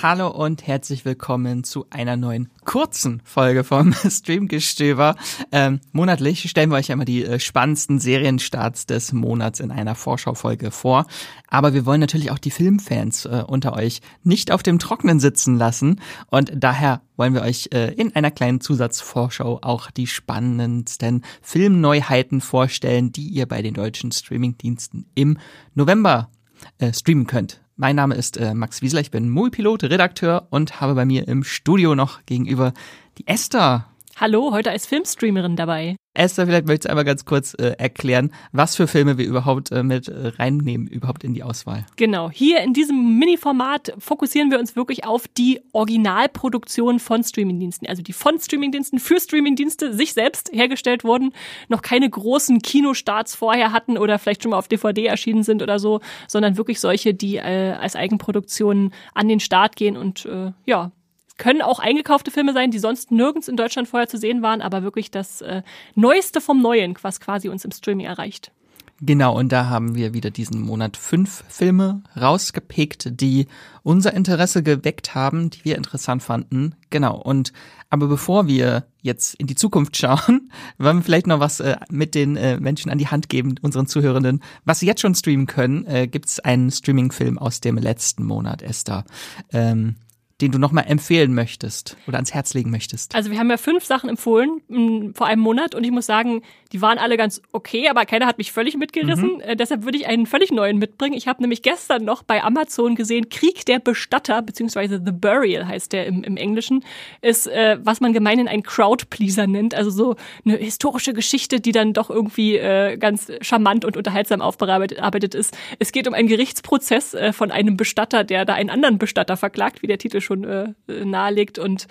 Hallo 0.00 0.28
und 0.28 0.64
herzlich 0.64 1.04
willkommen 1.04 1.64
zu 1.64 1.86
einer 1.90 2.16
neuen 2.16 2.50
kurzen 2.64 3.20
Folge 3.24 3.64
vom 3.64 3.92
Streamgestöber. 4.08 5.16
Ähm, 5.50 5.80
monatlich 5.90 6.48
stellen 6.48 6.70
wir 6.70 6.76
euch 6.76 6.92
einmal 6.92 7.04
die 7.04 7.24
äh, 7.24 7.40
spannendsten 7.40 7.98
Serienstarts 7.98 8.86
des 8.86 9.12
Monats 9.12 9.58
in 9.58 9.72
einer 9.72 9.96
Vorschaufolge 9.96 10.70
vor. 10.70 11.06
Aber 11.48 11.74
wir 11.74 11.84
wollen 11.84 11.98
natürlich 12.00 12.30
auch 12.30 12.38
die 12.38 12.52
Filmfans 12.52 13.24
äh, 13.24 13.42
unter 13.44 13.74
euch 13.74 14.00
nicht 14.22 14.52
auf 14.52 14.62
dem 14.62 14.78
Trockenen 14.78 15.18
sitzen 15.18 15.56
lassen. 15.56 16.00
Und 16.28 16.52
daher 16.54 17.02
wollen 17.16 17.34
wir 17.34 17.42
euch 17.42 17.70
äh, 17.72 17.92
in 17.94 18.14
einer 18.14 18.30
kleinen 18.30 18.60
Zusatzvorschau 18.60 19.58
auch 19.62 19.90
die 19.90 20.06
spannendsten 20.06 21.24
Filmneuheiten 21.42 22.40
vorstellen, 22.40 23.10
die 23.10 23.26
ihr 23.26 23.46
bei 23.46 23.62
den 23.62 23.74
deutschen 23.74 24.12
Streamingdiensten 24.12 25.06
im 25.16 25.38
November 25.74 26.30
äh, 26.78 26.92
streamen 26.92 27.26
könnt. 27.26 27.60
Mein 27.80 27.94
Name 27.94 28.16
ist 28.16 28.36
äh, 28.36 28.54
Max 28.54 28.82
Wiesler, 28.82 29.00
ich 29.00 29.12
bin 29.12 29.30
Moviepilot, 29.30 29.84
Redakteur 29.84 30.48
und 30.50 30.80
habe 30.80 30.96
bei 30.96 31.04
mir 31.04 31.28
im 31.28 31.44
Studio 31.44 31.94
noch 31.94 32.26
gegenüber 32.26 32.72
die 33.18 33.28
Esther. 33.28 33.86
Hallo, 34.16 34.50
heute 34.50 34.72
als 34.72 34.84
Filmstreamerin 34.84 35.54
dabei. 35.54 35.94
Esther, 36.18 36.46
vielleicht 36.46 36.66
möchtest 36.66 36.86
du 36.86 36.90
einmal 36.90 37.04
ganz 37.04 37.24
kurz 37.24 37.54
äh, 37.54 37.76
erklären, 37.78 38.32
was 38.50 38.74
für 38.74 38.88
Filme 38.88 39.18
wir 39.18 39.24
überhaupt 39.24 39.70
äh, 39.70 39.84
mit 39.84 40.08
äh, 40.08 40.32
reinnehmen, 40.36 40.88
überhaupt 40.88 41.22
in 41.22 41.32
die 41.32 41.44
Auswahl. 41.44 41.86
Genau, 41.96 42.28
hier 42.28 42.60
in 42.62 42.74
diesem 42.74 43.18
Mini-Format 43.18 43.94
fokussieren 43.98 44.50
wir 44.50 44.58
uns 44.58 44.74
wirklich 44.74 45.06
auf 45.06 45.28
die 45.28 45.60
Originalproduktion 45.72 46.98
von 46.98 47.22
Streamingdiensten, 47.22 47.88
also 47.88 48.02
die 48.02 48.12
von 48.12 48.38
Streamingdiensten 48.40 48.98
für 48.98 49.20
Streamingdienste 49.20 49.94
sich 49.94 50.12
selbst 50.12 50.50
hergestellt 50.52 51.04
wurden, 51.04 51.32
noch 51.68 51.82
keine 51.82 52.10
großen 52.10 52.60
Kinostarts 52.62 53.36
vorher 53.36 53.72
hatten 53.72 53.96
oder 53.96 54.18
vielleicht 54.18 54.42
schon 54.42 54.50
mal 54.50 54.58
auf 54.58 54.66
DVD 54.66 55.06
erschienen 55.06 55.44
sind 55.44 55.62
oder 55.62 55.78
so, 55.78 56.00
sondern 56.26 56.56
wirklich 56.56 56.80
solche, 56.80 57.14
die 57.14 57.36
äh, 57.36 57.76
als 57.78 57.94
Eigenproduktion 57.94 58.92
an 59.14 59.28
den 59.28 59.38
Start 59.38 59.76
gehen 59.76 59.96
und 59.96 60.26
äh, 60.26 60.50
ja, 60.66 60.90
können 61.38 61.62
auch 61.62 61.78
eingekaufte 61.78 62.30
Filme 62.30 62.52
sein, 62.52 62.70
die 62.70 62.78
sonst 62.78 63.10
nirgends 63.10 63.48
in 63.48 63.56
Deutschland 63.56 63.88
vorher 63.88 64.08
zu 64.08 64.18
sehen 64.18 64.42
waren, 64.42 64.60
aber 64.60 64.82
wirklich 64.82 65.10
das 65.10 65.40
äh, 65.40 65.62
Neueste 65.94 66.40
vom 66.40 66.60
Neuen, 66.60 66.96
was 67.02 67.20
quasi 67.20 67.48
uns 67.48 67.64
im 67.64 67.70
Streaming 67.70 68.06
erreicht. 68.06 68.52
Genau, 69.00 69.38
und 69.38 69.52
da 69.52 69.68
haben 69.68 69.94
wir 69.94 70.12
wieder 70.12 70.30
diesen 70.30 70.60
Monat 70.60 70.96
fünf 70.96 71.44
Filme 71.48 72.02
rausgepickt, 72.20 73.20
die 73.20 73.46
unser 73.84 74.12
Interesse 74.12 74.64
geweckt 74.64 75.14
haben, 75.14 75.50
die 75.50 75.64
wir 75.64 75.76
interessant 75.76 76.20
fanden. 76.24 76.74
Genau, 76.90 77.16
und 77.16 77.52
aber 77.90 78.08
bevor 78.08 78.48
wir 78.48 78.86
jetzt 79.00 79.34
in 79.36 79.46
die 79.46 79.54
Zukunft 79.54 79.96
schauen, 79.96 80.50
wollen 80.78 80.98
wir 80.98 81.04
vielleicht 81.04 81.28
noch 81.28 81.38
was 81.38 81.60
äh, 81.60 81.76
mit 81.90 82.16
den 82.16 82.36
äh, 82.36 82.58
Menschen 82.58 82.90
an 82.90 82.98
die 82.98 83.06
Hand 83.06 83.28
geben, 83.28 83.54
unseren 83.62 83.86
Zuhörenden. 83.86 84.42
Was 84.64 84.80
sie 84.80 84.86
jetzt 84.86 85.00
schon 85.00 85.14
streamen 85.14 85.46
können, 85.46 85.86
äh, 85.86 86.08
gibt 86.08 86.26
es 86.26 86.40
einen 86.40 86.72
Streaming-Film 86.72 87.38
aus 87.38 87.60
dem 87.60 87.78
letzten 87.78 88.24
Monat, 88.24 88.62
Esther. 88.62 89.04
Ähm, 89.52 89.94
den 90.40 90.52
du 90.52 90.58
nochmal 90.58 90.84
empfehlen 90.86 91.34
möchtest 91.34 91.96
oder 92.06 92.18
ans 92.18 92.32
Herz 92.32 92.54
legen 92.54 92.70
möchtest? 92.70 93.14
Also 93.14 93.30
wir 93.30 93.38
haben 93.38 93.50
ja 93.50 93.56
fünf 93.56 93.84
Sachen 93.84 94.08
empfohlen 94.08 94.60
m, 94.68 95.14
vor 95.14 95.26
einem 95.26 95.42
Monat 95.42 95.74
und 95.74 95.84
ich 95.84 95.90
muss 95.90 96.06
sagen, 96.06 96.42
die 96.72 96.82
waren 96.82 96.98
alle 96.98 97.16
ganz 97.16 97.42
okay, 97.52 97.88
aber 97.88 98.04
keiner 98.04 98.26
hat 98.26 98.38
mich 98.38 98.52
völlig 98.52 98.76
mitgerissen. 98.76 99.36
Mhm. 99.36 99.40
Äh, 99.40 99.56
deshalb 99.56 99.84
würde 99.84 99.98
ich 99.98 100.06
einen 100.06 100.26
völlig 100.26 100.52
neuen 100.52 100.78
mitbringen. 100.78 101.14
Ich 101.14 101.26
habe 101.26 101.42
nämlich 101.42 101.62
gestern 101.62 102.04
noch 102.04 102.22
bei 102.22 102.42
Amazon 102.42 102.94
gesehen, 102.94 103.30
Krieg 103.30 103.64
der 103.66 103.78
Bestatter, 103.78 104.42
beziehungsweise 104.42 105.02
The 105.04 105.12
Burial 105.12 105.66
heißt 105.66 105.92
der 105.92 106.06
im, 106.06 106.22
im 106.22 106.36
Englischen, 106.36 106.84
ist, 107.20 107.48
äh, 107.48 107.78
was 107.82 108.00
man 108.00 108.12
gemeinhin 108.12 108.48
ein 108.48 108.62
Crowdpleaser 108.62 109.46
nennt. 109.46 109.74
Also 109.74 109.90
so 109.90 110.16
eine 110.44 110.56
historische 110.56 111.14
Geschichte, 111.14 111.60
die 111.60 111.72
dann 111.72 111.94
doch 111.94 112.10
irgendwie 112.10 112.56
äh, 112.56 112.96
ganz 112.96 113.32
charmant 113.40 113.84
und 113.84 113.96
unterhaltsam 113.96 114.40
aufbearbeitet 114.40 115.34
ist. 115.34 115.56
Es 115.78 115.90
geht 115.90 116.06
um 116.06 116.14
einen 116.14 116.28
Gerichtsprozess 116.28 117.14
äh, 117.14 117.32
von 117.32 117.50
einem 117.50 117.76
Bestatter, 117.76 118.24
der 118.24 118.44
da 118.44 118.54
einen 118.54 118.70
anderen 118.70 118.98
Bestatter 118.98 119.36
verklagt, 119.36 119.82
wie 119.82 119.86
der 119.86 119.98
Titel 119.98 120.20
schon 120.28 120.44
äh, 120.44 120.72
nahelegt 120.86 121.58
und 121.58 121.88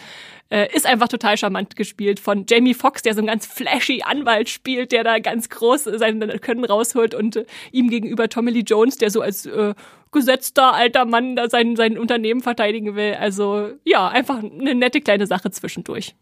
äh, 0.50 0.74
ist 0.74 0.86
einfach 0.86 1.10
total 1.10 1.38
charmant 1.38 1.76
gespielt 1.76 2.20
von 2.20 2.46
Jamie 2.48 2.74
Foxx, 2.74 3.02
der 3.02 3.14
so 3.14 3.20
einen 3.20 3.28
ganz 3.28 3.46
flashy 3.46 4.02
Anwalt 4.04 4.50
spielt, 4.50 4.92
der 4.92 5.04
da 5.04 5.20
ganz 5.20 5.50
groß 5.50 5.84
sein 5.84 6.20
Können 6.42 6.64
rausholt 6.64 7.14
und 7.14 7.36
äh, 7.36 7.46
ihm 7.72 7.90
gegenüber 7.90 8.30
Tommy 8.30 8.52
Lee 8.52 8.64
Jones, 8.66 8.96
der 8.96 9.12
so 9.12 9.22
als 9.22 9.46
äh, 9.46 9.74
gesetzter 10.12 10.74
alter 10.74 11.06
Mann 11.06 11.36
da 11.36 11.50
sein, 11.50 11.76
sein 11.76 11.98
Unternehmen 11.98 12.42
verteidigen 12.42 12.96
will. 12.96 13.16
Also 13.16 13.72
ja, 13.84 14.08
einfach 14.08 14.38
eine 14.42 14.76
nette 14.76 15.02
kleine 15.02 15.28
Sache 15.28 15.52
zwischendurch. 15.52 16.16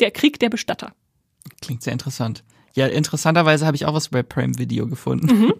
Der 0.00 0.10
Krieg 0.10 0.38
der 0.38 0.48
Bestatter. 0.48 0.94
Klingt 1.60 1.82
sehr 1.82 1.92
interessant. 1.92 2.42
Ja, 2.74 2.86
interessanterweise 2.86 3.66
habe 3.66 3.76
ich 3.76 3.86
auch 3.86 3.94
was 3.94 4.08
bei 4.08 4.22
Prime 4.22 4.58
Video 4.58 4.86
gefunden. 4.86 5.26
Mhm. 5.26 5.54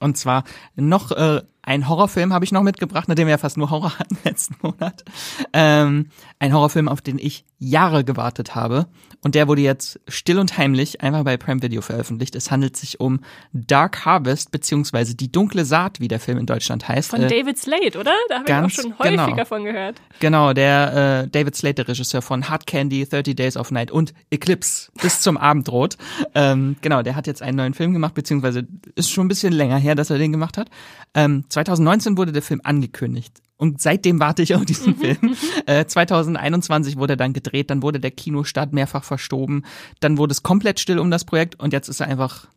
Und 0.00 0.16
zwar 0.16 0.44
noch 0.74 1.12
äh, 1.12 1.42
ein 1.62 1.88
Horrorfilm 1.88 2.32
habe 2.32 2.44
ich 2.44 2.52
noch 2.52 2.62
mitgebracht, 2.62 3.08
nachdem 3.08 3.28
wir 3.28 3.32
ja 3.32 3.38
fast 3.38 3.56
nur 3.56 3.70
Horror 3.70 3.96
hatten 3.98 4.18
letzten 4.24 4.56
Monat. 4.62 5.04
Ähm, 5.52 6.08
ein 6.38 6.52
Horrorfilm, 6.52 6.88
auf 6.88 7.00
den 7.00 7.18
ich 7.18 7.44
Jahre 7.58 8.04
gewartet 8.04 8.56
habe. 8.56 8.86
Und 9.24 9.36
der 9.36 9.46
wurde 9.46 9.62
jetzt 9.62 10.00
still 10.08 10.40
und 10.40 10.58
heimlich 10.58 11.00
einfach 11.00 11.22
bei 11.22 11.36
Prime 11.36 11.62
Video 11.62 11.80
veröffentlicht. 11.80 12.34
Es 12.34 12.50
handelt 12.50 12.76
sich 12.76 12.98
um 12.98 13.20
Dark 13.52 14.04
Harvest, 14.04 14.50
beziehungsweise 14.50 15.14
Die 15.14 15.30
dunkle 15.30 15.64
Saat, 15.64 16.00
wie 16.00 16.08
der 16.08 16.18
Film 16.18 16.38
in 16.38 16.46
Deutschland 16.46 16.88
heißt. 16.88 17.10
Von 17.10 17.22
äh, 17.22 17.28
David 17.28 17.56
Slade, 17.56 17.98
oder? 17.98 18.12
Da 18.28 18.40
habe 18.40 18.44
ich 18.48 18.54
auch 18.54 18.82
schon 18.82 18.98
häufiger 18.98 19.30
genau. 19.30 19.44
von 19.44 19.64
gehört. 19.64 20.00
Genau, 20.18 20.52
der 20.52 21.22
äh, 21.24 21.28
David 21.28 21.54
Slade, 21.54 21.74
der 21.74 21.88
Regisseur 21.88 22.20
von 22.20 22.48
Hard 22.48 22.66
Candy, 22.66 23.06
30 23.06 23.36
Days 23.36 23.56
of 23.56 23.70
Night 23.70 23.92
und 23.92 24.12
Eclipse 24.30 24.90
bis 25.00 25.20
zum 25.20 25.36
Abendrot. 25.36 25.96
Ähm, 26.34 26.74
genau, 26.80 27.02
der 27.02 27.14
hat 27.14 27.28
jetzt 27.28 27.42
einen 27.42 27.56
neuen 27.56 27.74
Film 27.74 27.92
gemacht, 27.92 28.14
beziehungsweise 28.14 28.66
ist 28.96 29.10
schon 29.10 29.26
ein 29.26 29.28
bisschen 29.28 29.52
länger 29.52 29.78
her, 29.78 29.94
dass 29.94 30.10
er 30.10 30.18
den 30.18 30.32
gemacht 30.32 30.58
hat. 30.58 30.68
Ähm, 31.14 31.44
2019 31.52 32.16
wurde 32.16 32.32
der 32.32 32.42
Film 32.42 32.60
angekündigt. 32.64 33.40
Und 33.56 33.80
seitdem 33.80 34.18
warte 34.18 34.42
ich 34.42 34.54
auf 34.54 34.64
diesen 34.64 34.96
Film. 34.96 35.36
Äh, 35.66 35.86
2021 35.86 36.96
wurde 36.96 37.12
er 37.12 37.16
dann 37.16 37.32
gedreht, 37.32 37.70
dann 37.70 37.82
wurde 37.82 38.00
der 38.00 38.10
Kinostart 38.10 38.72
mehrfach 38.72 39.04
verstoben, 39.04 39.64
dann 40.00 40.18
wurde 40.18 40.32
es 40.32 40.42
komplett 40.42 40.80
still 40.80 40.98
um 40.98 41.10
das 41.10 41.24
Projekt 41.24 41.60
und 41.60 41.72
jetzt 41.72 41.88
ist 41.88 42.00
er 42.00 42.08
einfach 42.08 42.48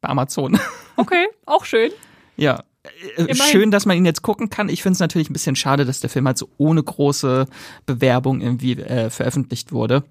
bei 0.00 0.08
Amazon. 0.08 0.58
Okay, 0.96 1.28
auch 1.46 1.64
schön. 1.64 1.92
Ja, 2.36 2.64
äh, 3.16 3.34
schön, 3.34 3.70
dass 3.70 3.86
man 3.86 3.96
ihn 3.96 4.04
jetzt 4.04 4.22
gucken 4.22 4.50
kann. 4.50 4.68
Ich 4.68 4.82
finde 4.82 4.94
es 4.94 5.00
natürlich 5.00 5.30
ein 5.30 5.32
bisschen 5.32 5.54
schade, 5.54 5.84
dass 5.84 6.00
der 6.00 6.10
Film 6.10 6.26
halt 6.26 6.38
so 6.38 6.48
ohne 6.58 6.82
große 6.82 7.46
Bewerbung 7.86 8.40
irgendwie 8.40 8.72
äh, 8.72 9.10
veröffentlicht 9.10 9.70
wurde. 9.70 10.02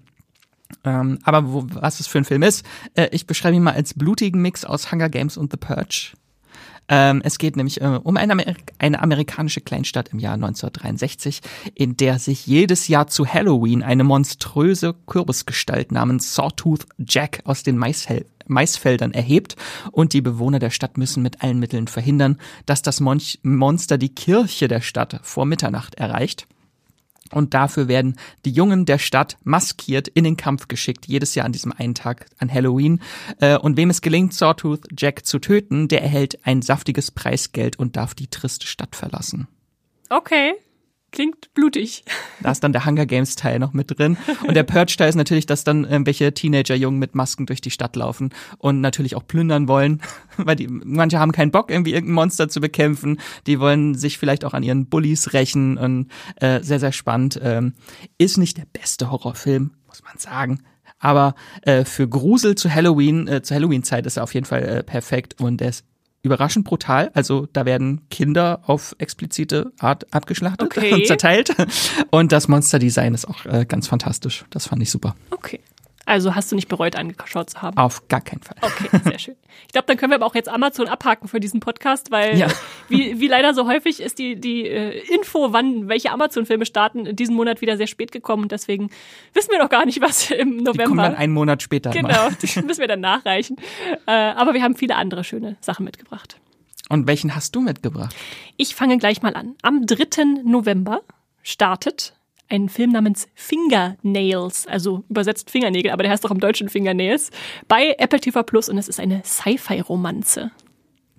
Ähm, 0.84 1.18
aber 1.24 1.52
wo, 1.52 1.66
was 1.68 2.00
es 2.00 2.06
für 2.06 2.18
ein 2.18 2.24
Film 2.24 2.42
ist, 2.42 2.64
äh, 2.94 3.08
ich 3.12 3.26
beschreibe 3.26 3.56
ihn 3.56 3.62
mal 3.62 3.74
als 3.74 3.92
blutigen 3.94 4.40
Mix 4.40 4.64
aus 4.64 4.90
Hunger 4.92 5.10
Games 5.10 5.36
und 5.36 5.50
The 5.52 5.58
Purge. 5.58 6.12
Ähm, 6.88 7.20
es 7.24 7.38
geht 7.38 7.56
nämlich 7.56 7.80
äh, 7.80 8.00
um 8.02 8.16
eine, 8.16 8.32
Amer 8.32 8.44
eine 8.78 9.02
amerikanische 9.02 9.60
Kleinstadt 9.60 10.08
im 10.08 10.18
Jahr 10.18 10.34
1963, 10.34 11.40
in 11.74 11.96
der 11.96 12.18
sich 12.18 12.46
jedes 12.46 12.88
Jahr 12.88 13.06
zu 13.08 13.26
Halloween 13.26 13.82
eine 13.82 14.04
monströse 14.04 14.94
Kürbisgestalt 15.06 15.92
namens 15.92 16.34
Sawtooth 16.34 16.86
Jack 16.98 17.40
aus 17.44 17.62
den 17.62 17.76
Maishel 17.76 18.26
Maisfeldern 18.50 19.12
erhebt 19.12 19.56
und 19.92 20.14
die 20.14 20.22
Bewohner 20.22 20.58
der 20.58 20.70
Stadt 20.70 20.96
müssen 20.96 21.22
mit 21.22 21.42
allen 21.42 21.58
Mitteln 21.58 21.86
verhindern, 21.86 22.38
dass 22.64 22.80
das 22.80 23.00
Mon 23.00 23.20
Monster 23.42 23.98
die 23.98 24.14
Kirche 24.14 24.68
der 24.68 24.80
Stadt 24.80 25.20
vor 25.22 25.44
Mitternacht 25.44 25.96
erreicht. 25.96 26.46
Und 27.32 27.54
dafür 27.54 27.88
werden 27.88 28.16
die 28.44 28.50
Jungen 28.50 28.86
der 28.86 28.98
Stadt 28.98 29.36
maskiert 29.44 30.08
in 30.08 30.24
den 30.24 30.36
Kampf 30.36 30.68
geschickt, 30.68 31.06
jedes 31.06 31.34
Jahr 31.34 31.46
an 31.46 31.52
diesem 31.52 31.72
einen 31.72 31.94
Tag 31.94 32.26
an 32.38 32.52
Halloween. 32.52 33.00
Äh, 33.40 33.58
und 33.58 33.76
wem 33.76 33.90
es 33.90 34.00
gelingt, 34.00 34.34
Sawtooth 34.34 34.86
Jack 34.96 35.26
zu 35.26 35.38
töten, 35.38 35.88
der 35.88 36.02
erhält 36.02 36.46
ein 36.46 36.62
saftiges 36.62 37.10
Preisgeld 37.10 37.78
und 37.78 37.96
darf 37.96 38.14
die 38.14 38.28
triste 38.28 38.66
Stadt 38.66 38.96
verlassen. 38.96 39.48
Okay. 40.10 40.54
Klingt 41.10 41.54
blutig. 41.54 42.04
Da 42.42 42.50
ist 42.50 42.62
dann 42.62 42.72
der 42.72 42.84
Hunger 42.84 43.06
Games 43.06 43.34
Teil 43.34 43.58
noch 43.58 43.72
mit 43.72 43.98
drin. 43.98 44.18
Und 44.46 44.54
der 44.54 44.62
Purge 44.62 44.94
Teil 44.96 45.08
ist 45.08 45.14
natürlich, 45.14 45.46
dass 45.46 45.64
dann 45.64 45.84
irgendwelche 45.84 46.34
Teenager-Jungen 46.34 46.98
mit 46.98 47.14
Masken 47.14 47.46
durch 47.46 47.62
die 47.62 47.70
Stadt 47.70 47.96
laufen 47.96 48.30
und 48.58 48.82
natürlich 48.82 49.16
auch 49.16 49.26
plündern 49.26 49.68
wollen, 49.68 50.02
weil 50.36 50.56
die, 50.56 50.68
manche 50.68 51.18
haben 51.18 51.32
keinen 51.32 51.50
Bock, 51.50 51.70
irgendwie 51.70 51.94
irgendein 51.94 52.14
Monster 52.14 52.48
zu 52.48 52.60
bekämpfen. 52.60 53.18
Die 53.46 53.58
wollen 53.58 53.94
sich 53.94 54.18
vielleicht 54.18 54.44
auch 54.44 54.52
an 54.52 54.62
ihren 54.62 54.86
Bullies 54.86 55.32
rächen 55.32 55.78
und 55.78 56.08
äh, 56.36 56.62
sehr, 56.62 56.78
sehr 56.78 56.92
spannend. 56.92 57.40
Ähm, 57.42 57.72
ist 58.18 58.36
nicht 58.36 58.58
der 58.58 58.66
beste 58.66 59.10
Horrorfilm, 59.10 59.70
muss 59.86 60.02
man 60.02 60.18
sagen. 60.18 60.60
Aber 60.98 61.34
äh, 61.62 61.84
für 61.84 62.06
Grusel 62.08 62.54
zu 62.54 62.72
Halloween, 62.72 63.28
äh, 63.28 63.42
zur 63.42 63.56
Halloween-Zeit 63.56 64.04
ist 64.04 64.18
er 64.18 64.24
auf 64.24 64.34
jeden 64.34 64.46
Fall 64.46 64.62
äh, 64.62 64.82
perfekt 64.82 65.40
und 65.40 65.62
er 65.62 65.70
ist 65.70 65.84
überraschend 66.28 66.64
brutal. 66.64 67.10
Also 67.14 67.48
da 67.52 67.66
werden 67.66 68.02
Kinder 68.10 68.60
auf 68.66 68.94
explizite 68.98 69.72
Art 69.78 70.12
abgeschlachtet 70.14 70.62
okay. 70.62 70.92
und 70.94 71.06
zerteilt. 71.06 71.54
Und 72.10 72.32
das 72.32 72.48
Monster-Design 72.48 73.14
ist 73.14 73.26
auch 73.26 73.44
äh, 73.46 73.64
ganz 73.66 73.88
fantastisch. 73.88 74.44
Das 74.50 74.66
fand 74.66 74.82
ich 74.82 74.90
super. 74.90 75.14
Okay. 75.30 75.60
Also 76.08 76.34
hast 76.34 76.50
du 76.50 76.56
nicht 76.56 76.68
bereut, 76.68 76.96
angeschaut 76.96 77.50
zu 77.50 77.60
haben? 77.60 77.76
Auf 77.76 78.08
gar 78.08 78.22
keinen 78.22 78.40
Fall. 78.42 78.56
Okay, 78.62 78.88
sehr 79.04 79.18
schön. 79.18 79.36
Ich 79.66 79.72
glaube, 79.72 79.86
dann 79.86 79.98
können 79.98 80.10
wir 80.10 80.16
aber 80.16 80.24
auch 80.24 80.34
jetzt 80.34 80.48
Amazon 80.48 80.88
abhaken 80.88 81.28
für 81.28 81.38
diesen 81.38 81.60
Podcast, 81.60 82.10
weil 82.10 82.38
ja. 82.38 82.48
wie, 82.88 83.20
wie 83.20 83.28
leider 83.28 83.52
so 83.52 83.68
häufig 83.68 84.00
ist 84.00 84.18
die, 84.18 84.40
die 84.40 84.66
äh, 84.66 85.00
Info, 85.14 85.52
wann 85.52 85.88
welche 85.88 86.10
Amazon-Filme 86.10 86.64
starten, 86.64 87.04
in 87.04 87.14
diesem 87.14 87.34
Monat 87.34 87.60
wieder 87.60 87.76
sehr 87.76 87.86
spät 87.86 88.10
gekommen 88.10 88.44
und 88.44 88.52
deswegen 88.52 88.88
wissen 89.34 89.50
wir 89.50 89.58
noch 89.58 89.68
gar 89.68 89.84
nicht, 89.84 90.00
was 90.00 90.30
im 90.30 90.56
November. 90.56 90.72
Die 90.72 90.84
kommen 90.84 90.98
dann 90.98 91.14
einen 91.14 91.34
Monat 91.34 91.62
später. 91.62 91.90
Genau, 91.90 92.30
die 92.30 92.62
müssen 92.62 92.80
wir 92.80 92.88
dann 92.88 93.00
nachreichen. 93.00 93.56
Äh, 94.06 94.12
aber 94.12 94.54
wir 94.54 94.62
haben 94.62 94.76
viele 94.76 94.96
andere 94.96 95.24
schöne 95.24 95.56
Sachen 95.60 95.84
mitgebracht. 95.84 96.40
Und 96.88 97.06
welchen 97.06 97.34
hast 97.34 97.54
du 97.54 97.60
mitgebracht? 97.60 98.16
Ich 98.56 98.74
fange 98.74 98.96
gleich 98.96 99.20
mal 99.20 99.34
an. 99.34 99.56
Am 99.60 99.84
3. 99.84 100.42
November 100.44 101.02
startet 101.42 102.14
ein 102.48 102.68
Film 102.68 102.92
namens 102.92 103.28
Fingernails, 103.34 104.66
also 104.66 105.04
übersetzt 105.08 105.50
Fingernägel, 105.50 105.90
aber 105.90 106.02
der 106.02 106.12
heißt 106.12 106.24
doch 106.24 106.30
im 106.30 106.40
Deutschen 106.40 106.68
Fingernails, 106.68 107.30
bei 107.66 107.94
Apple 107.98 108.20
TV 108.20 108.42
Plus 108.42 108.68
und 108.68 108.78
es 108.78 108.88
ist 108.88 109.00
eine 109.00 109.22
Sci-Fi-Romanze 109.24 110.50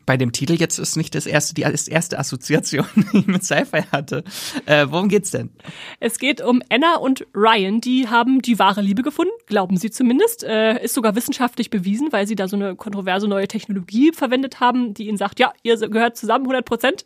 bei 0.10 0.18
dem 0.18 0.32
Titel 0.32 0.54
jetzt 0.54 0.80
ist 0.80 0.98
nicht 0.98 1.14
das 1.14 1.28
erste, 1.28 1.54
die 1.54 1.62
erste 1.62 2.18
Assoziation, 2.18 2.88
die 3.14 3.20
ich 3.20 3.28
mit 3.28 3.44
Sci-Fi 3.44 3.84
hatte. 3.92 4.24
Äh, 4.66 4.88
worum 4.90 5.08
geht's 5.08 5.30
denn? 5.30 5.52
Es 6.00 6.18
geht 6.18 6.42
um 6.42 6.64
Anna 6.72 6.96
und 6.96 7.28
Ryan. 7.36 7.80
Die 7.80 8.08
haben 8.08 8.42
die 8.42 8.58
wahre 8.58 8.82
Liebe 8.82 9.04
gefunden, 9.04 9.32
glauben 9.46 9.78
sie 9.78 9.92
zumindest. 9.92 10.44
Äh, 10.44 10.84
ist 10.84 10.96
sogar 10.96 11.16
wissenschaftlich 11.16 11.70
bewiesen, 11.70 12.12
weil 12.12 12.26
sie 12.26 12.34
da 12.34 12.48
so 12.48 12.56
eine 12.56 12.76
kontroverse 12.76 13.28
neue 13.28 13.48
Technologie 13.48 14.12
verwendet 14.12 14.60
haben, 14.60 14.96
die 14.96 15.08
ihnen 15.08 15.18
sagt, 15.20 15.40
ja, 15.40 15.54
ihr 15.62 15.78
gehört 15.78 16.18
zusammen 16.18 16.46
100 16.46 16.66
Prozent. 16.66 17.06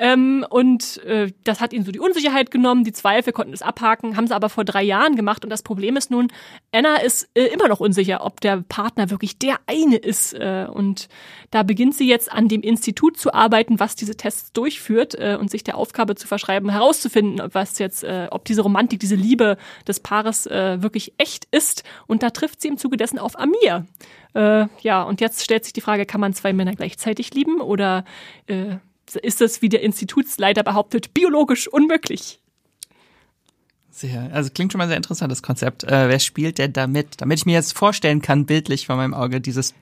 Ähm, 0.00 0.46
und 0.48 0.96
äh, 1.04 1.30
das 1.44 1.60
hat 1.60 1.74
ihnen 1.74 1.84
so 1.84 1.92
die 1.92 2.00
Unsicherheit 2.00 2.50
genommen, 2.50 2.84
die 2.84 2.92
Zweifel 2.92 3.34
konnten 3.34 3.52
es 3.52 3.60
abhaken, 3.60 4.16
haben 4.16 4.26
sie 4.26 4.34
aber 4.34 4.48
vor 4.48 4.64
drei 4.64 4.82
Jahren 4.82 5.14
gemacht. 5.14 5.44
Und 5.44 5.50
das 5.50 5.62
Problem 5.62 5.94
ist 5.94 6.10
nun, 6.10 6.28
Anna 6.72 6.96
ist 6.96 7.28
äh, 7.34 7.44
immer 7.48 7.68
noch 7.68 7.80
unsicher, 7.80 8.24
ob 8.24 8.40
der 8.40 8.64
Partner 8.66 9.10
wirklich 9.10 9.38
der 9.38 9.56
eine 9.66 9.96
ist. 9.96 10.32
Äh, 10.32 10.66
und 10.72 11.10
da 11.50 11.64
beginnt 11.64 11.94
sie 11.94 12.08
jetzt 12.08 12.32
an 12.32 12.48
dem 12.48 12.62
Institut 12.62 13.18
zu 13.18 13.34
arbeiten, 13.34 13.78
was 13.78 13.94
diese 13.94 14.16
Tests 14.16 14.54
durchführt 14.54 15.16
äh, 15.16 15.36
und 15.38 15.50
sich 15.50 15.64
der 15.64 15.76
Aufgabe 15.76 16.14
zu 16.14 16.26
verschreiben, 16.26 16.70
herauszufinden, 16.70 17.50
was 17.52 17.78
jetzt, 17.78 18.02
äh, 18.02 18.28
ob 18.30 18.46
diese 18.46 18.62
Romantik, 18.62 19.00
diese 19.00 19.16
Liebe 19.16 19.58
des 19.86 20.00
Paares 20.00 20.46
äh, 20.46 20.82
wirklich 20.82 21.12
echt 21.18 21.46
ist. 21.50 21.84
Und 22.06 22.22
da 22.22 22.30
trifft 22.30 22.62
sie 22.62 22.68
im 22.68 22.78
Zuge 22.78 22.96
dessen 22.96 23.18
auf 23.18 23.38
Amir. 23.38 23.86
Äh, 24.32 24.66
ja, 24.80 25.02
und 25.02 25.20
jetzt 25.20 25.44
stellt 25.44 25.64
sich 25.64 25.74
die 25.74 25.82
Frage, 25.82 26.06
kann 26.06 26.22
man 26.22 26.32
zwei 26.32 26.54
Männer 26.54 26.72
gleichzeitig 26.72 27.34
lieben 27.34 27.60
oder 27.60 28.06
äh, 28.46 28.76
ist 29.18 29.40
das, 29.40 29.62
wie 29.62 29.68
der 29.68 29.82
Institutsleiter 29.82 30.62
behauptet, 30.62 31.12
biologisch 31.14 31.68
unmöglich. 31.68 32.40
Sehr, 33.90 34.30
also 34.32 34.50
klingt 34.50 34.72
schon 34.72 34.78
mal 34.78 34.88
sehr 34.88 34.96
interessantes 34.96 35.42
Konzept. 35.42 35.84
Äh, 35.84 36.08
wer 36.08 36.18
spielt 36.20 36.58
denn 36.58 36.72
damit? 36.72 37.20
Damit 37.20 37.40
ich 37.40 37.46
mir 37.46 37.52
jetzt 37.52 37.76
vorstellen 37.76 38.22
kann, 38.22 38.46
bildlich 38.46 38.86
vor 38.86 38.96
meinem 38.96 39.14
Auge, 39.14 39.40
dieses 39.40 39.74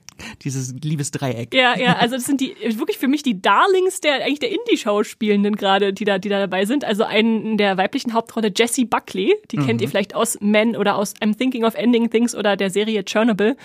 dieses 0.43 0.75
Liebesdreieck. 0.83 1.55
Ja, 1.55 1.77
ja, 1.79 1.97
also 1.99 2.17
das 2.17 2.25
sind 2.25 2.41
die 2.41 2.55
wirklich 2.77 2.99
für 2.99 3.09
mich 3.09 3.23
die 3.23 3.41
Darlings 3.41 4.01
der 4.01 4.25
eigentlich 4.25 4.41
der 4.41 4.51
Indie-Schauspielenden 4.51 5.57
gerade, 5.57 5.93
die 5.93 6.05
da, 6.05 6.19
die 6.19 6.29
da 6.29 6.39
dabei 6.39 6.65
sind. 6.65 6.85
Also 6.85 7.05
einen 7.05 7.57
der 7.57 7.77
weiblichen 7.77 8.15
Hauptrolle 8.15 8.53
Jessie 8.55 8.85
Buckley, 8.85 9.35
die 9.51 9.59
mhm. 9.59 9.67
kennt 9.67 9.81
ihr 9.81 9.89
vielleicht 9.89 10.15
aus 10.15 10.39
Men 10.41 10.77
oder 10.77 10.97
aus 10.97 11.15
I'm 11.17 11.37
Thinking 11.37 11.65
of 11.65 11.75
Ending 11.75 12.11
Things 12.11 12.35
oder 12.35 12.57
der 12.57 12.71
Serie 12.71 13.05
Chernobyl. 13.05 13.57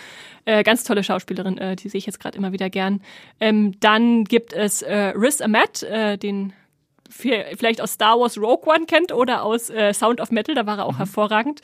Äh, 0.45 0.63
ganz 0.63 0.83
tolle 0.83 1.03
Schauspielerin, 1.03 1.57
äh, 1.57 1.75
die 1.75 1.87
sehe 1.89 1.99
ich 1.99 2.05
jetzt 2.05 2.19
gerade 2.19 2.37
immer 2.37 2.51
wieder 2.51 2.69
gern. 2.69 3.01
Ähm, 3.39 3.79
dann 3.79 4.25
gibt 4.25 4.51
es 4.53 4.81
äh, 4.81 5.13
Riz 5.15 5.39
Ahmed, 5.39 5.83
äh, 5.83 6.17
den 6.17 6.53
vielleicht 7.13 7.81
aus 7.81 7.93
Star 7.93 8.19
Wars 8.19 8.37
Rogue 8.37 8.67
One 8.73 8.85
kennt 8.85 9.11
oder 9.11 9.43
aus 9.43 9.69
äh, 9.69 9.93
Sound 9.93 10.19
of 10.19 10.31
Metal, 10.31 10.55
da 10.55 10.65
war 10.65 10.79
er 10.79 10.85
auch 10.85 10.93
mhm. 10.93 10.97
hervorragend. 10.97 11.61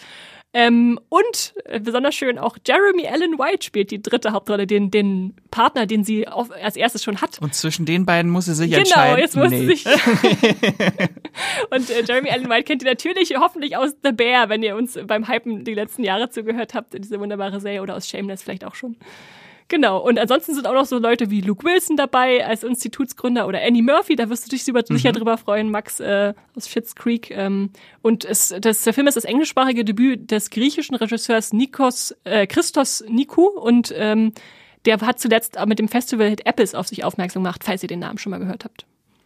Ähm, 0.52 1.00
und 1.10 1.54
äh, 1.66 1.80
besonders 1.80 2.16
schön 2.16 2.40
auch 2.40 2.58
Jeremy 2.66 3.08
Allen 3.08 3.38
White 3.38 3.64
spielt 3.64 3.92
die 3.92 4.02
dritte 4.02 4.32
Hauptrolle, 4.32 4.66
den, 4.66 4.90
den 4.90 5.36
Partner, 5.52 5.86
den 5.86 6.04
sie 6.04 6.28
auf, 6.28 6.50
als 6.52 6.76
erstes 6.76 7.04
schon 7.04 7.22
hat. 7.22 7.40
Und 7.40 7.54
zwischen 7.54 7.86
den 7.86 8.08
beiden 8.08 8.32
muss 8.32 8.46
sie 8.46 8.56
sich 8.56 8.72
genau, 8.72 8.82
entscheiden. 8.82 9.16
Genau, 9.16 9.22
jetzt 9.22 9.36
muss 9.36 9.52
nee. 9.52 9.60
sie 9.60 9.66
sich. 9.68 9.86
und 11.70 11.90
äh, 11.92 12.04
Jeremy 12.04 12.32
Allen 12.32 12.50
White 12.50 12.64
kennt 12.64 12.82
ihr 12.82 12.90
natürlich 12.90 13.36
hoffentlich 13.38 13.78
aus 13.78 13.92
The 14.04 14.12
Bear, 14.12 14.50
wenn 14.50 14.64
ihr 14.64 14.76
uns 14.76 14.98
beim 15.06 15.28
Hypen 15.28 15.66
die 15.66 15.76
letzten 15.76 16.04
Jahre 16.04 16.32
zugehört 16.32 16.74
habt, 16.74 16.96
diese 16.96 17.20
wunderbare 17.20 17.60
Serie 17.60 17.84
oder 17.84 17.96
aus 17.96 18.10
Shameless 18.10 18.42
vielleicht 18.42 18.66
auch 18.66 18.74
schon. 18.74 18.98
Genau. 19.70 20.00
Und 20.00 20.18
ansonsten 20.20 20.56
sind 20.56 20.68
auch 20.68 20.74
noch 20.74 20.86
so 20.86 20.98
Leute 20.98 21.30
wie 21.30 21.42
Luke 21.42 21.64
Wilson 21.64 21.96
dabei 21.96 22.46
als 22.46 22.64
Institutsgründer 22.64 23.48
oder 23.48 23.62
Annie 23.62 23.84
Murphy. 23.84 24.16
Da 24.16 24.30
wirst 24.30 24.46
du 24.46 24.50
dich 24.50 24.68
mhm. 24.68 24.98
sicher 24.98 25.12
drüber 25.12 25.38
freuen, 25.38 25.70
Max 25.70 26.00
äh, 26.00 26.34
aus 26.56 26.68
Schitt's 26.68 26.96
Creek. 26.96 27.30
Ähm, 27.32 27.70
und 28.02 28.26
es, 28.26 28.54
das, 28.60 28.84
der 28.84 28.94
Film 28.94 29.08
ist 29.08 29.16
das 29.16 29.26
englischsprachige 29.26 29.86
Debüt 29.86 30.32
des 30.32 30.50
griechischen 30.50 30.96
Regisseurs 30.96 31.54
Nikos 31.54 32.16
äh, 32.24 32.48
Christos 32.48 33.04
Nikou 33.08 33.48
und 33.48 33.94
ähm, 33.96 34.34
der 34.86 35.00
hat 35.02 35.20
zuletzt 35.20 35.58
mit 35.68 35.78
dem 35.78 35.88
Festival 35.88 36.30
Hit 36.30 36.46
Apples 36.46 36.74
auf 36.74 36.88
sich 36.88 37.04
aufmerksam 37.04 37.44
gemacht, 37.44 37.64
falls 37.64 37.84
ihr 37.84 37.90
den 37.90 38.00
Namen 38.00 38.18
schon 38.18 38.32
mal 38.32 38.40
gehört 38.40 38.66
habt. 38.66 38.86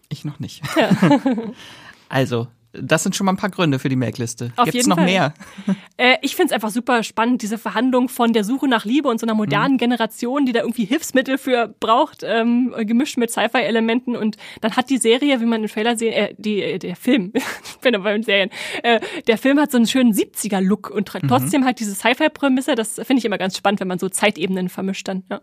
Ich 0.10 0.26
noch 0.26 0.40
nicht. 0.40 0.62
Ja. 0.76 0.90
also, 2.10 2.48
das 2.74 3.04
sind 3.04 3.16
schon 3.16 3.26
mal 3.26 3.34
ein 3.34 3.38
paar 3.38 3.50
Gründe 3.50 3.80
für 3.80 3.90
die 3.90 3.96
Make-Liste. 3.96 4.52
Gibt 4.64 4.76
es 4.76 4.88
noch 4.88 4.98
Fall. 4.98 5.06
mehr? 5.06 5.34
Äh, 5.96 6.18
ich 6.24 6.36
finde 6.36 6.48
es 6.48 6.52
einfach 6.54 6.72
super 6.72 7.04
spannend, 7.04 7.44
diese 7.44 7.60
Verhandlung 7.60 8.10
von 8.10 8.34
der 8.34 8.44
Suche 8.44 8.68
nach 8.68 8.84
Liebe 8.84 9.08
und 9.10 9.20
so 9.20 9.28
einer 9.28 9.36
modernen 9.36 9.74
mhm. 9.74 9.78
Generation, 9.78 10.46
die 10.46 10.52
da 10.52 10.62
irgendwie 10.62 10.86
Hilfsmittel 10.86 11.38
für 11.38 11.68
braucht, 11.80 12.24
ähm, 12.24 12.74
gemischt 12.80 13.18
mit 13.18 13.30
Sci-Fi-Elementen. 13.30 14.16
Und 14.16 14.38
dann 14.62 14.76
hat 14.76 14.90
die 14.90 14.98
Serie, 14.98 15.40
wie 15.40 15.46
man 15.46 15.62
im 15.62 15.70
Trailer 15.70 15.96
sehen, 15.96 16.14
äh, 16.14 16.34
die, 16.38 16.64
äh, 16.64 16.80
der 16.80 16.96
Film, 16.96 17.32
ich 17.36 17.78
bin 17.82 17.96
aber 17.96 18.14
in 18.16 18.24
Serien, 18.24 18.50
äh, 18.82 19.00
der 19.28 19.38
Film 19.38 19.60
hat 19.60 19.72
so 19.72 19.78
einen 19.78 19.86
schönen 19.86 20.14
70er-Look 20.14 20.90
und 20.90 21.14
mhm. 21.14 21.28
trotzdem 21.28 21.62
mhm. 21.62 21.66
halt 21.66 21.80
diese 21.80 21.94
Sci-Fi-Prämisse. 21.94 22.74
Das 22.74 22.96
finde 22.96 23.18
ich 23.18 23.26
immer 23.26 23.38
ganz 23.38 23.56
spannend, 23.56 23.80
wenn 23.80 23.88
man 23.88 24.00
so 24.00 24.10
Zeitebenen 24.10 24.70
vermischt 24.70 25.08
dann. 25.08 25.24
Ja. 25.30 25.42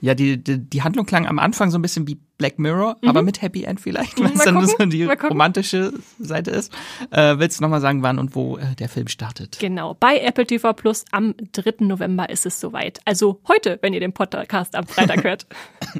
Ja, 0.00 0.14
die, 0.14 0.42
die, 0.42 0.58
die 0.58 0.82
Handlung 0.82 1.06
klang 1.06 1.26
am 1.26 1.38
Anfang 1.38 1.70
so 1.70 1.78
ein 1.78 1.82
bisschen 1.82 2.06
wie 2.06 2.18
Black 2.38 2.58
Mirror, 2.58 2.96
mhm. 3.02 3.08
aber 3.08 3.22
mit 3.22 3.42
Happy 3.42 3.64
End 3.64 3.80
vielleicht, 3.80 4.20
wenn 4.22 4.32
es 4.32 4.44
dann 4.44 4.64
so 4.64 4.76
die 4.86 5.04
romantische 5.04 5.92
Seite 6.18 6.52
ist. 6.52 6.72
Äh, 7.10 7.38
willst 7.38 7.58
du 7.58 7.64
nochmal 7.64 7.80
sagen, 7.80 8.02
wann 8.02 8.18
und 8.18 8.34
wo 8.34 8.58
äh, 8.58 8.74
der 8.78 8.88
Film 8.88 9.08
startet? 9.08 9.58
Genau, 9.58 9.94
bei 9.94 10.18
Apple 10.20 10.46
TV 10.46 10.72
Plus 10.72 11.04
am 11.10 11.34
3. 11.52 11.84
November 11.84 12.30
ist 12.30 12.46
es 12.46 12.60
soweit. 12.60 13.00
Also 13.04 13.40
heute, 13.48 13.78
wenn 13.82 13.92
ihr 13.92 14.00
den 14.00 14.12
Podcast 14.12 14.74
am 14.76 14.86
Freitag 14.86 15.24
hört. 15.24 15.46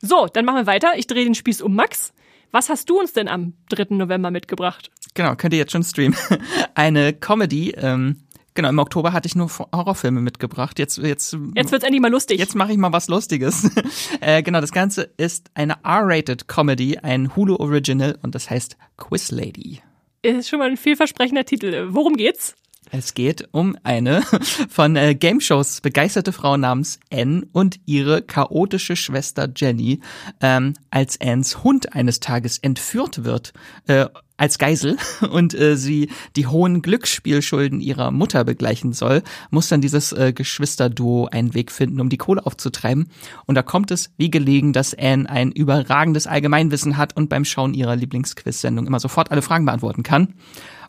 So, 0.00 0.28
dann 0.32 0.44
machen 0.44 0.58
wir 0.58 0.66
weiter. 0.66 0.92
Ich 0.96 1.08
drehe 1.08 1.24
den 1.24 1.34
Spieß 1.34 1.60
um 1.60 1.74
Max. 1.74 2.12
Was 2.50 2.68
hast 2.68 2.88
du 2.88 2.98
uns 2.98 3.12
denn 3.12 3.28
am 3.28 3.54
3. 3.70 3.96
November 3.96 4.30
mitgebracht? 4.30 4.90
Genau, 5.14 5.34
könnt 5.34 5.52
ihr 5.52 5.58
jetzt 5.58 5.72
schon 5.72 5.82
streamen. 5.82 6.16
Eine 6.74 7.12
Comedy, 7.12 7.72
ähm, 7.72 8.22
Genau, 8.58 8.70
im 8.70 8.78
Oktober 8.80 9.12
hatte 9.12 9.28
ich 9.28 9.36
nur 9.36 9.48
Horrorfilme 9.72 10.20
mitgebracht. 10.20 10.80
Jetzt, 10.80 10.98
jetzt, 10.98 11.36
jetzt 11.54 11.70
wird's 11.70 11.84
endlich 11.84 12.02
mal 12.02 12.10
lustig. 12.10 12.40
Jetzt 12.40 12.56
mache 12.56 12.72
ich 12.72 12.76
mal 12.76 12.92
was 12.92 13.06
Lustiges. 13.06 13.70
äh, 14.20 14.42
genau, 14.42 14.60
das 14.60 14.72
Ganze 14.72 15.12
ist 15.16 15.48
eine 15.54 15.74
R-rated 15.84 16.48
Comedy, 16.48 16.98
ein 16.98 17.36
Hulu 17.36 17.54
Original 17.54 18.18
und 18.20 18.34
das 18.34 18.50
heißt 18.50 18.76
Quiz 18.96 19.30
Lady. 19.30 19.80
Ist 20.22 20.48
schon 20.48 20.58
mal 20.58 20.68
ein 20.68 20.76
vielversprechender 20.76 21.44
Titel. 21.44 21.86
Worum 21.90 22.16
geht's? 22.16 22.56
Es 22.90 23.14
geht 23.14 23.48
um 23.52 23.76
eine 23.82 24.22
von 24.68 24.96
äh, 24.96 25.14
Game 25.14 25.40
Shows 25.40 25.80
begeisterte 25.80 26.32
Frau 26.32 26.56
namens 26.56 26.98
Anne 27.12 27.46
und 27.52 27.80
ihre 27.86 28.22
chaotische 28.22 28.96
Schwester 28.96 29.48
Jenny, 29.54 30.00
ähm, 30.40 30.74
als 30.90 31.20
Annes 31.20 31.62
Hund 31.64 31.94
eines 31.94 32.20
Tages 32.20 32.58
entführt 32.58 33.24
wird. 33.24 33.52
Äh, 33.86 34.06
als 34.38 34.58
Geisel 34.58 34.96
und 35.32 35.52
äh, 35.52 35.76
sie 35.76 36.10
die 36.36 36.46
hohen 36.46 36.80
Glücksspielschulden 36.80 37.80
ihrer 37.80 38.10
Mutter 38.10 38.44
begleichen 38.44 38.92
soll, 38.92 39.22
muss 39.50 39.68
dann 39.68 39.80
dieses 39.80 40.12
äh, 40.12 40.32
Geschwisterduo 40.32 41.26
einen 41.26 41.54
Weg 41.54 41.72
finden, 41.72 42.00
um 42.00 42.08
die 42.08 42.16
Kohle 42.16 42.46
aufzutreiben. 42.46 43.10
Und 43.46 43.56
da 43.56 43.62
kommt 43.62 43.90
es 43.90 44.10
wie 44.16 44.30
gelegen, 44.30 44.72
dass 44.72 44.94
Anne 44.94 45.28
ein 45.28 45.52
überragendes 45.52 46.26
Allgemeinwissen 46.26 46.96
hat 46.96 47.16
und 47.16 47.28
beim 47.28 47.44
Schauen 47.44 47.74
ihrer 47.74 47.96
Lieblingsquiz-Sendung 47.96 48.86
immer 48.86 49.00
sofort 49.00 49.30
alle 49.30 49.42
Fragen 49.42 49.66
beantworten 49.66 50.04
kann. 50.04 50.34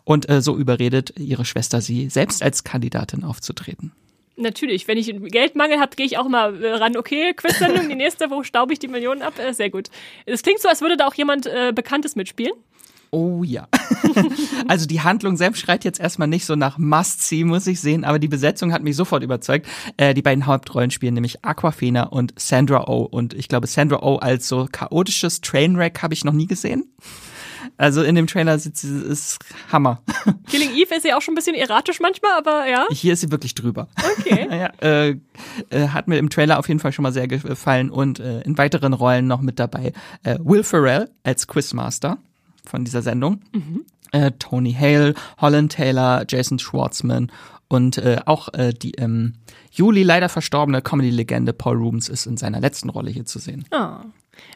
Und 0.04 0.28
äh, 0.28 0.40
so 0.40 0.56
überredet 0.56 1.14
ihre 1.18 1.44
Schwester 1.44 1.80
sie, 1.80 2.08
selbst 2.08 2.42
als 2.42 2.64
Kandidatin 2.64 3.24
aufzutreten. 3.24 3.92
Natürlich, 4.36 4.88
wenn 4.88 4.96
ich 4.96 5.14
Geldmangel 5.30 5.80
habe, 5.80 5.94
gehe 5.96 6.06
ich 6.06 6.16
auch 6.16 6.28
mal 6.28 6.62
äh, 6.62 6.72
ran, 6.74 6.96
okay, 6.96 7.34
Quiz-Sendung, 7.34 7.88
die 7.88 7.94
nächste, 7.94 8.30
wo 8.30 8.42
staube 8.42 8.72
ich 8.72 8.78
die 8.78 8.88
Millionen 8.88 9.22
ab? 9.22 9.38
Äh, 9.38 9.52
sehr 9.52 9.70
gut. 9.70 9.90
Es 10.24 10.42
klingt 10.42 10.60
so, 10.60 10.68
als 10.68 10.80
würde 10.80 10.96
da 10.96 11.06
auch 11.06 11.14
jemand 11.14 11.46
äh, 11.46 11.72
Bekanntes 11.74 12.16
mitspielen. 12.16 12.54
Oh 13.12 13.42
ja. 13.42 13.66
also 14.68 14.86
die 14.86 15.00
Handlung 15.00 15.36
selbst 15.36 15.60
schreit 15.60 15.84
jetzt 15.84 15.98
erstmal 15.98 16.28
nicht 16.28 16.46
so 16.46 16.54
nach 16.54 16.78
Must-See, 16.78 17.44
muss 17.44 17.66
ich 17.66 17.80
sehen, 17.80 18.04
aber 18.04 18.20
die 18.20 18.28
Besetzung 18.28 18.72
hat 18.72 18.82
mich 18.82 18.94
sofort 18.94 19.24
überzeugt. 19.24 19.66
Äh, 19.96 20.14
die 20.14 20.22
beiden 20.22 20.46
Hauptrollen 20.46 20.92
spielen 20.92 21.14
nämlich 21.14 21.44
Aquafina 21.44 22.04
und 22.04 22.32
Sandra 22.38 22.84
Oh. 22.86 23.02
Und 23.02 23.34
ich 23.34 23.48
glaube, 23.48 23.66
Sandra 23.66 24.02
Oh 24.02 24.16
als 24.16 24.46
so 24.48 24.68
chaotisches 24.70 25.40
Trainwreck 25.40 26.02
habe 26.02 26.14
ich 26.14 26.24
noch 26.24 26.32
nie 26.32 26.46
gesehen. 26.46 26.84
Also 27.76 28.02
in 28.02 28.14
dem 28.14 28.26
Trailer 28.26 28.58
sitzt 28.58 28.82
sie, 28.82 29.02
ist 29.02 29.38
Hammer. 29.72 30.02
Killing 30.48 30.70
Eve 30.74 30.94
ist 30.94 31.04
ja 31.04 31.16
auch 31.16 31.22
schon 31.22 31.32
ein 31.32 31.36
bisschen 31.36 31.54
erratisch 31.54 32.00
manchmal, 32.00 32.32
aber 32.36 32.68
ja. 32.68 32.86
Hier 32.90 33.12
ist 33.12 33.20
sie 33.20 33.30
wirklich 33.30 33.54
drüber. 33.54 33.88
Okay. 34.18 34.48
ja, 34.50 34.66
äh, 34.80 35.16
äh, 35.70 35.88
hat 35.88 36.08
mir 36.08 36.18
im 36.18 36.30
Trailer 36.30 36.58
auf 36.58 36.68
jeden 36.68 36.80
Fall 36.80 36.92
schon 36.92 37.02
mal 37.02 37.12
sehr 37.12 37.28
gefallen 37.28 37.90
und 37.90 38.20
äh, 38.20 38.42
in 38.42 38.58
weiteren 38.58 38.92
Rollen 38.92 39.26
noch 39.26 39.40
mit 39.40 39.58
dabei 39.58 39.92
äh, 40.22 40.38
Will 40.42 40.62
Ferrell 40.62 41.10
als 41.22 41.46
Quizmaster 41.46 42.18
von 42.64 42.84
dieser 42.84 43.02
Sendung. 43.02 43.40
Mhm. 43.52 43.84
Äh, 44.12 44.32
Tony 44.38 44.72
Hale, 44.72 45.14
Holland 45.40 45.72
Taylor, 45.72 46.24
Jason 46.28 46.58
Schwartzman 46.58 47.30
und 47.68 47.98
äh, 47.98 48.18
auch 48.26 48.52
äh, 48.54 48.72
die 48.72 48.90
im 48.90 49.04
ähm, 49.04 49.32
Juli 49.72 50.02
leider 50.02 50.28
verstorbene 50.28 50.82
Comedy-Legende 50.82 51.52
Paul 51.52 51.76
Rubens 51.76 52.08
ist 52.08 52.26
in 52.26 52.36
seiner 52.36 52.60
letzten 52.60 52.90
Rolle 52.90 53.10
hier 53.10 53.24
zu 53.24 53.38
sehen. 53.38 53.64
Oh. 53.70 53.98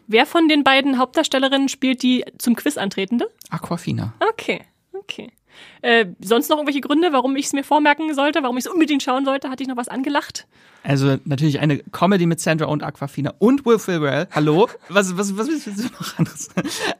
Wer 0.06 0.26
von 0.26 0.48
den 0.48 0.64
beiden 0.64 0.98
Hauptdarstellerinnen 0.98 1.68
spielt 1.68 2.02
die 2.02 2.24
zum 2.38 2.56
Quiz 2.56 2.76
antretende? 2.76 3.30
Aquafina. 3.50 4.14
Okay, 4.20 4.60
okay. 4.92 5.32
Äh, 5.82 6.06
sonst 6.20 6.48
noch 6.50 6.56
irgendwelche 6.56 6.80
Gründe, 6.80 7.12
warum 7.12 7.36
ich 7.36 7.46
es 7.46 7.52
mir 7.52 7.64
vormerken 7.64 8.14
sollte, 8.14 8.42
warum 8.42 8.56
ich 8.56 8.64
es 8.64 8.70
unbedingt 8.70 9.02
schauen 9.02 9.24
sollte? 9.24 9.50
Hatte 9.50 9.62
ich 9.62 9.68
noch 9.68 9.76
was 9.76 9.88
angelacht? 9.88 10.46
Also 10.82 11.16
natürlich 11.24 11.60
eine 11.60 11.78
Comedy 11.78 12.26
mit 12.26 12.40
Sandra 12.40 12.66
und 12.66 12.82
Aquafina 12.82 13.32
und 13.38 13.64
Will 13.64 13.78
Ferrell. 13.78 14.28
Hallo? 14.32 14.68
Was, 14.88 15.16
was, 15.16 15.36
was 15.36 15.48
willst 15.48 15.66
du 15.66 15.82
noch 15.82 16.18
anderes? 16.18 16.50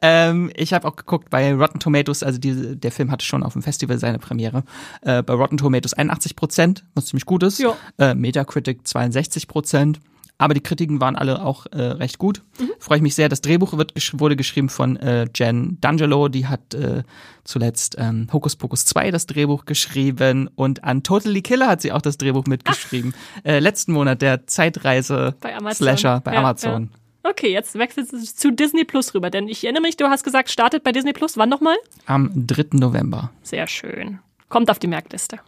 ähm, 0.02 0.50
ich 0.56 0.72
habe 0.72 0.88
auch 0.88 0.96
geguckt 0.96 1.28
bei 1.30 1.52
Rotten 1.54 1.80
Tomatoes, 1.80 2.22
also 2.22 2.38
die, 2.38 2.76
der 2.76 2.92
Film 2.92 3.10
hatte 3.10 3.24
schon 3.24 3.42
auf 3.42 3.52
dem 3.52 3.62
Festival 3.62 3.98
seine 3.98 4.18
Premiere. 4.18 4.64
Äh, 5.02 5.22
bei 5.22 5.34
Rotten 5.34 5.58
Tomatoes 5.58 5.94
81 5.94 6.34
Prozent, 6.36 6.84
was 6.94 7.06
ziemlich 7.06 7.26
gut 7.26 7.42
ist. 7.42 7.58
Ja. 7.58 7.76
Äh, 7.98 8.14
Metacritic 8.14 8.86
62 8.86 9.48
Prozent. 9.48 10.00
Aber 10.36 10.54
die 10.54 10.60
Kritiken 10.60 11.00
waren 11.00 11.14
alle 11.14 11.44
auch 11.44 11.66
äh, 11.66 11.80
recht 11.80 12.18
gut. 12.18 12.42
Mhm. 12.58 12.70
Freue 12.80 12.98
ich 12.98 13.02
mich 13.02 13.14
sehr. 13.14 13.28
Das 13.28 13.40
Drehbuch 13.40 13.76
wird, 13.78 13.94
wurde 14.14 14.34
geschrieben 14.34 14.68
von 14.68 14.96
äh, 14.96 15.28
Jen 15.34 15.78
D'Angelo. 15.80 16.28
Die 16.28 16.46
hat 16.46 16.74
äh, 16.74 17.04
zuletzt 17.44 17.96
ähm, 17.98 18.26
Hocus 18.32 18.56
Pocus 18.56 18.84
2 18.84 19.12
das 19.12 19.26
Drehbuch 19.26 19.64
geschrieben. 19.64 20.50
Und 20.56 20.82
an 20.82 21.04
Totally 21.04 21.42
Killer 21.42 21.68
hat 21.68 21.82
sie 21.82 21.92
auch 21.92 22.02
das 22.02 22.18
Drehbuch 22.18 22.46
mitgeschrieben. 22.46 23.14
Äh, 23.44 23.60
letzten 23.60 23.92
Monat, 23.92 24.22
der 24.22 24.46
Zeitreise-Slasher 24.46 25.34
bei 25.40 25.56
Amazon. 25.56 26.22
Bei 26.24 26.36
Amazon. 26.36 26.90
Ja. 26.92 27.30
Okay, 27.30 27.52
jetzt 27.52 27.78
wechselt 27.78 28.12
es 28.12 28.36
zu 28.36 28.50
Disney 28.50 28.84
Plus 28.84 29.14
rüber. 29.14 29.30
Denn 29.30 29.48
ich 29.48 29.64
erinnere 29.64 29.82
mich, 29.82 29.96
du 29.96 30.06
hast 30.06 30.24
gesagt, 30.24 30.50
startet 30.50 30.82
bei 30.84 30.92
Disney 30.92 31.12
Plus. 31.12 31.36
Wann 31.36 31.48
nochmal? 31.48 31.76
Am 32.06 32.30
3. 32.34 32.66
November. 32.72 33.30
Sehr 33.42 33.66
schön. 33.66 34.18
Kommt 34.48 34.70
auf 34.70 34.78
die 34.78 34.88
Merkliste. 34.88 35.38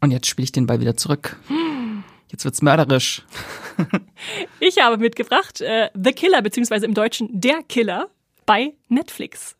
Und 0.00 0.10
jetzt 0.10 0.26
spiele 0.26 0.44
ich 0.44 0.52
den 0.52 0.66
Ball 0.66 0.80
wieder 0.80 0.96
zurück. 0.96 1.36
Hm. 1.48 2.04
Jetzt 2.30 2.44
wird's 2.44 2.62
mörderisch. 2.62 3.22
ich 4.60 4.80
habe 4.82 4.98
mitgebracht 4.98 5.60
äh, 5.60 5.90
The 5.94 6.12
Killer, 6.12 6.42
beziehungsweise 6.42 6.86
im 6.86 6.94
Deutschen 6.94 7.28
Der 7.32 7.62
Killer 7.62 8.10
bei 8.46 8.74
Netflix. 8.88 9.56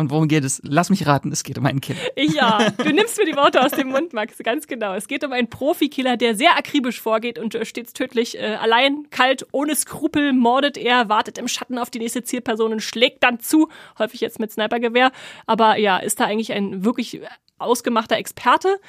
Und 0.00 0.10
worum 0.10 0.28
geht 0.28 0.44
es? 0.44 0.62
Lass 0.64 0.88
mich 0.88 1.06
raten, 1.06 1.30
es 1.30 1.42
geht 1.42 1.58
um 1.58 1.66
einen 1.66 1.82
Killer. 1.82 1.98
Ja, 2.16 2.70
du 2.78 2.90
nimmst 2.90 3.18
mir 3.18 3.26
die 3.26 3.36
Worte 3.36 3.62
aus 3.62 3.72
dem 3.72 3.88
Mund, 3.88 4.14
Max, 4.14 4.38
ganz 4.38 4.66
genau. 4.66 4.94
Es 4.94 5.08
geht 5.08 5.24
um 5.24 5.32
einen 5.32 5.50
Profikiller, 5.50 6.16
der 6.16 6.34
sehr 6.34 6.56
akribisch 6.56 7.02
vorgeht 7.02 7.38
und 7.38 7.54
äh, 7.54 7.66
stets 7.66 7.92
tödlich. 7.92 8.38
Äh, 8.38 8.54
allein, 8.54 9.08
kalt, 9.10 9.46
ohne 9.52 9.76
Skrupel 9.76 10.32
mordet 10.32 10.78
er, 10.78 11.10
wartet 11.10 11.36
im 11.36 11.48
Schatten 11.48 11.76
auf 11.76 11.90
die 11.90 11.98
nächste 11.98 12.24
Zielperson 12.24 12.72
und 12.72 12.80
schlägt 12.80 13.22
dann 13.22 13.40
zu, 13.40 13.68
häufig 13.98 14.22
jetzt 14.22 14.40
mit 14.40 14.50
Snipergewehr. 14.50 15.12
Aber 15.44 15.76
ja, 15.76 15.98
ist 15.98 16.18
da 16.18 16.24
eigentlich 16.24 16.52
ein 16.54 16.82
wirklich 16.82 17.20
ausgemachter 17.58 18.16
Experte 18.16 18.80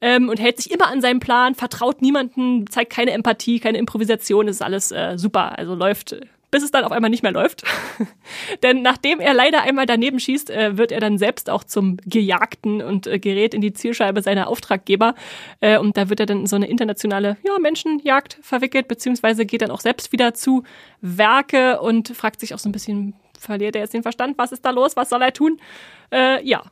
ähm, 0.00 0.28
und 0.28 0.38
hält 0.38 0.58
sich 0.58 0.70
immer 0.70 0.88
an 0.88 1.00
seinen 1.00 1.20
Plan, 1.20 1.54
vertraut 1.54 2.02
niemanden, 2.02 2.66
zeigt 2.68 2.92
keine 2.92 3.12
Empathie, 3.12 3.60
keine 3.60 3.78
Improvisation, 3.78 4.48
ist 4.48 4.62
alles 4.62 4.92
äh, 4.92 5.16
super. 5.16 5.58
Also 5.58 5.74
läuft, 5.74 6.16
bis 6.50 6.62
es 6.62 6.70
dann 6.70 6.84
auf 6.84 6.92
einmal 6.92 7.10
nicht 7.10 7.22
mehr 7.22 7.32
läuft. 7.32 7.64
Denn 8.62 8.82
nachdem 8.82 9.20
er 9.20 9.34
leider 9.34 9.62
einmal 9.62 9.86
daneben 9.86 10.20
schießt, 10.20 10.50
äh, 10.50 10.76
wird 10.76 10.92
er 10.92 11.00
dann 11.00 11.18
selbst 11.18 11.48
auch 11.48 11.64
zum 11.64 11.96
Gejagten 12.04 12.82
und 12.82 13.06
äh, 13.06 13.18
gerät 13.18 13.54
in 13.54 13.60
die 13.60 13.72
Zielscheibe 13.72 14.22
seiner 14.22 14.48
Auftraggeber. 14.48 15.14
Äh, 15.60 15.78
und 15.78 15.96
da 15.96 16.10
wird 16.10 16.20
er 16.20 16.26
dann 16.26 16.40
in 16.40 16.46
so 16.46 16.56
eine 16.56 16.68
internationale 16.68 17.38
ja, 17.42 17.58
Menschenjagd 17.58 18.38
verwickelt, 18.42 18.88
beziehungsweise 18.88 19.46
geht 19.46 19.62
dann 19.62 19.70
auch 19.70 19.80
selbst 19.80 20.12
wieder 20.12 20.34
zu 20.34 20.62
Werke 21.00 21.80
und 21.80 22.08
fragt 22.08 22.40
sich 22.40 22.54
auch 22.54 22.58
so 22.58 22.68
ein 22.68 22.72
bisschen, 22.72 23.14
verliert 23.38 23.76
er 23.76 23.82
jetzt 23.82 23.94
den 23.94 24.02
Verstand? 24.02 24.36
Was 24.36 24.52
ist 24.52 24.64
da 24.64 24.70
los? 24.70 24.96
Was 24.96 25.08
soll 25.08 25.22
er 25.22 25.32
tun? 25.32 25.58
Ja, 26.10 26.62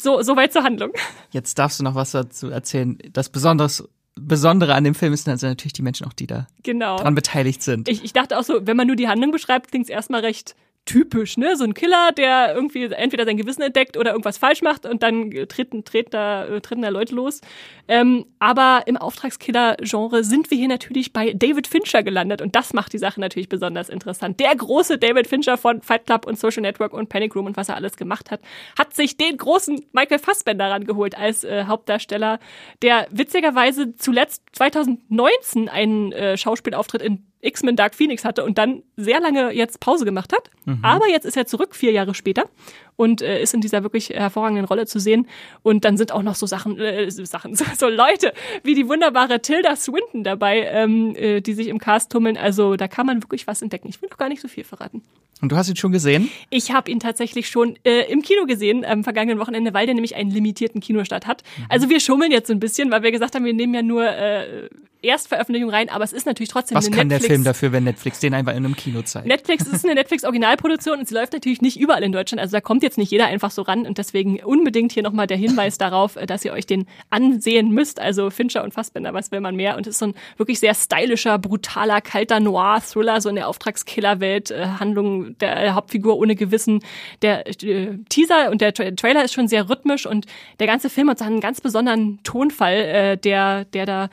so, 0.00 0.22
so 0.22 0.36
weit 0.36 0.52
zur 0.52 0.64
Handlung. 0.64 0.92
Jetzt 1.30 1.58
darfst 1.58 1.80
du 1.80 1.84
noch 1.84 1.94
was 1.94 2.12
dazu 2.12 2.48
erzählen. 2.48 2.98
Das 3.12 3.28
Besonderes, 3.28 3.88
Besondere 4.16 4.74
an 4.74 4.84
dem 4.84 4.94
Film 4.94 5.12
ist 5.12 5.28
also 5.28 5.46
natürlich 5.46 5.72
die 5.72 5.82
Menschen 5.82 6.06
auch, 6.06 6.12
die 6.12 6.26
da 6.26 6.46
genau. 6.62 6.96
dran 6.96 7.14
beteiligt 7.14 7.62
sind. 7.62 7.88
Ich, 7.88 8.04
ich 8.04 8.12
dachte 8.12 8.38
auch 8.38 8.42
so, 8.42 8.66
wenn 8.66 8.76
man 8.76 8.86
nur 8.86 8.96
die 8.96 9.08
Handlung 9.08 9.30
beschreibt, 9.30 9.70
klingt 9.70 9.84
es 9.84 9.90
erstmal 9.90 10.20
recht 10.20 10.56
typisch, 10.90 11.36
ne? 11.36 11.54
So 11.56 11.62
ein 11.62 11.74
Killer, 11.74 12.10
der 12.10 12.52
irgendwie 12.52 12.84
entweder 12.86 13.24
sein 13.24 13.36
Gewissen 13.36 13.62
entdeckt 13.62 13.96
oder 13.96 14.10
irgendwas 14.10 14.38
falsch 14.38 14.60
macht 14.60 14.86
und 14.86 15.04
dann 15.04 15.30
treten, 15.48 15.84
treten, 15.84 16.10
da, 16.10 16.46
äh, 16.46 16.60
treten 16.60 16.82
da 16.82 16.88
Leute 16.88 17.14
los. 17.14 17.40
Ähm, 17.86 18.26
aber 18.40 18.82
im 18.86 18.96
Auftragskiller-Genre 18.96 20.24
sind 20.24 20.50
wir 20.50 20.58
hier 20.58 20.66
natürlich 20.66 21.12
bei 21.12 21.32
David 21.32 21.68
Fincher 21.68 22.02
gelandet 22.02 22.42
und 22.42 22.56
das 22.56 22.72
macht 22.72 22.92
die 22.92 22.98
Sache 22.98 23.20
natürlich 23.20 23.48
besonders 23.48 23.88
interessant. 23.88 24.40
Der 24.40 24.52
große 24.54 24.98
David 24.98 25.28
Fincher 25.28 25.56
von 25.56 25.80
Fight 25.80 26.06
Club 26.06 26.26
und 26.26 26.36
Social 26.40 26.62
Network 26.62 26.92
und 26.92 27.08
Panic 27.08 27.36
Room 27.36 27.46
und 27.46 27.56
was 27.56 27.68
er 27.68 27.76
alles 27.76 27.96
gemacht 27.96 28.32
hat, 28.32 28.40
hat 28.76 28.92
sich 28.92 29.16
den 29.16 29.36
großen 29.36 29.86
Michael 29.92 30.18
Fassbender 30.18 30.70
rangeholt 30.70 31.16
als 31.16 31.44
äh, 31.44 31.66
Hauptdarsteller, 31.66 32.40
der 32.82 33.06
witzigerweise 33.12 33.94
zuletzt 33.94 34.42
2019 34.54 35.68
einen 35.68 36.10
äh, 36.10 36.36
Schauspielauftritt 36.36 37.02
in 37.02 37.29
X-Men 37.42 37.76
Dark 37.76 37.94
Phoenix 37.94 38.24
hatte 38.24 38.44
und 38.44 38.58
dann 38.58 38.82
sehr 38.96 39.20
lange 39.20 39.52
jetzt 39.52 39.80
Pause 39.80 40.04
gemacht 40.04 40.32
hat. 40.32 40.50
Mhm. 40.64 40.80
Aber 40.82 41.08
jetzt 41.08 41.24
ist 41.24 41.36
er 41.36 41.46
zurück, 41.46 41.74
vier 41.74 41.92
Jahre 41.92 42.14
später, 42.14 42.44
und 43.00 43.22
äh, 43.22 43.40
ist 43.42 43.54
in 43.54 43.62
dieser 43.62 43.82
wirklich 43.82 44.10
hervorragenden 44.10 44.66
Rolle 44.66 44.84
zu 44.84 45.00
sehen. 45.00 45.26
Und 45.62 45.86
dann 45.86 45.96
sind 45.96 46.12
auch 46.12 46.22
noch 46.22 46.34
so 46.34 46.44
Sachen, 46.44 46.78
äh, 46.78 47.10
Sachen, 47.10 47.54
so, 47.56 47.64
so 47.74 47.88
Leute 47.88 48.34
wie 48.62 48.74
die 48.74 48.86
wunderbare 48.88 49.40
Tilda 49.40 49.74
Swinton 49.74 50.22
dabei, 50.22 50.66
ähm, 50.70 51.16
äh, 51.16 51.40
die 51.40 51.54
sich 51.54 51.68
im 51.68 51.78
Cast 51.78 52.12
tummeln. 52.12 52.36
Also 52.36 52.76
da 52.76 52.88
kann 52.88 53.06
man 53.06 53.22
wirklich 53.22 53.46
was 53.46 53.62
entdecken. 53.62 53.88
Ich 53.88 54.02
will 54.02 54.10
noch 54.10 54.18
gar 54.18 54.28
nicht 54.28 54.42
so 54.42 54.48
viel 54.48 54.64
verraten. 54.64 55.00
Und 55.40 55.50
du 55.50 55.56
hast 55.56 55.70
ihn 55.70 55.76
schon 55.76 55.92
gesehen? 55.92 56.30
Ich 56.50 56.72
habe 56.72 56.90
ihn 56.90 57.00
tatsächlich 57.00 57.48
schon 57.48 57.78
äh, 57.84 58.12
im 58.12 58.20
Kino 58.20 58.44
gesehen 58.44 58.84
am 58.84 59.02
vergangenen 59.02 59.38
Wochenende, 59.38 59.72
weil 59.72 59.86
der 59.86 59.94
nämlich 59.94 60.14
einen 60.14 60.30
limitierten 60.30 60.82
Kinostart 60.82 61.26
hat. 61.26 61.42
Mhm. 61.56 61.64
Also 61.70 61.88
wir 61.88 62.00
schummeln 62.00 62.30
jetzt 62.30 62.48
so 62.48 62.52
ein 62.52 62.60
bisschen, 62.60 62.90
weil 62.90 63.02
wir 63.02 63.12
gesagt 63.12 63.34
haben, 63.34 63.46
wir 63.46 63.54
nehmen 63.54 63.72
ja 63.72 63.80
nur 63.80 64.06
äh, 64.06 64.68
Erstveröffentlichung 65.02 65.70
rein, 65.70 65.88
aber 65.88 66.04
es 66.04 66.12
ist 66.12 66.26
natürlich 66.26 66.50
trotzdem 66.50 66.76
Was 66.76 66.86
eine 66.86 66.96
kann 66.96 67.08
Netflix 67.08 67.26
der 67.26 67.34
Film 67.34 67.44
dafür, 67.44 67.72
wenn 67.72 67.84
Netflix 67.84 68.20
den 68.20 68.34
einfach 68.34 68.52
in 68.52 68.64
einem 68.64 68.76
Kino 68.76 69.02
zeigt? 69.02 69.26
Netflix 69.26 69.66
ist 69.66 69.84
eine 69.84 69.94
Netflix-Originalproduktion 69.94 70.98
und 70.98 71.08
sie 71.08 71.14
läuft 71.14 71.32
natürlich 71.32 71.62
nicht 71.62 71.78
überall 71.78 72.02
in 72.02 72.12
Deutschland. 72.12 72.40
Also 72.40 72.52
da 72.52 72.60
kommt 72.60 72.82
jetzt 72.82 72.89
nicht 72.98 73.10
jeder 73.10 73.26
einfach 73.26 73.50
so 73.50 73.62
ran 73.62 73.86
und 73.86 73.98
deswegen 73.98 74.40
unbedingt 74.40 74.92
hier 74.92 75.02
nochmal 75.02 75.26
der 75.26 75.36
Hinweis 75.36 75.78
darauf, 75.78 76.14
dass 76.26 76.44
ihr 76.44 76.52
euch 76.52 76.66
den 76.66 76.86
ansehen 77.10 77.70
müsst. 77.72 78.00
Also 78.00 78.30
Fincher 78.30 78.64
und 78.64 78.74
Fassbender, 78.74 79.14
was 79.14 79.32
will 79.32 79.40
man 79.40 79.56
mehr? 79.56 79.76
Und 79.76 79.86
es 79.86 79.94
ist 79.94 79.98
so 79.98 80.06
ein 80.06 80.14
wirklich 80.36 80.60
sehr 80.60 80.74
stylischer, 80.74 81.38
brutaler, 81.38 82.00
kalter 82.00 82.40
Noir-Thriller, 82.40 83.20
so 83.20 83.28
in 83.28 83.36
der 83.36 83.48
Auftragskiller-Welt, 83.48 84.50
äh, 84.50 84.66
Handlung 84.78 85.38
der 85.38 85.74
Hauptfigur 85.74 86.16
ohne 86.18 86.36
Gewissen. 86.36 86.80
Der 87.22 87.46
äh, 87.46 87.98
Teaser 88.08 88.50
und 88.50 88.60
der 88.60 88.74
Tra 88.74 88.90
Trailer 88.90 89.24
ist 89.24 89.34
schon 89.34 89.48
sehr 89.48 89.68
rhythmisch 89.68 90.06
und 90.06 90.26
der 90.58 90.66
ganze 90.66 90.90
Film 90.90 91.10
hat 91.10 91.18
so 91.18 91.24
einen 91.24 91.40
ganz 91.40 91.60
besonderen 91.60 92.20
Tonfall, 92.22 92.74
äh, 92.74 93.16
der, 93.16 93.64
der 93.66 93.86
da 93.86 94.10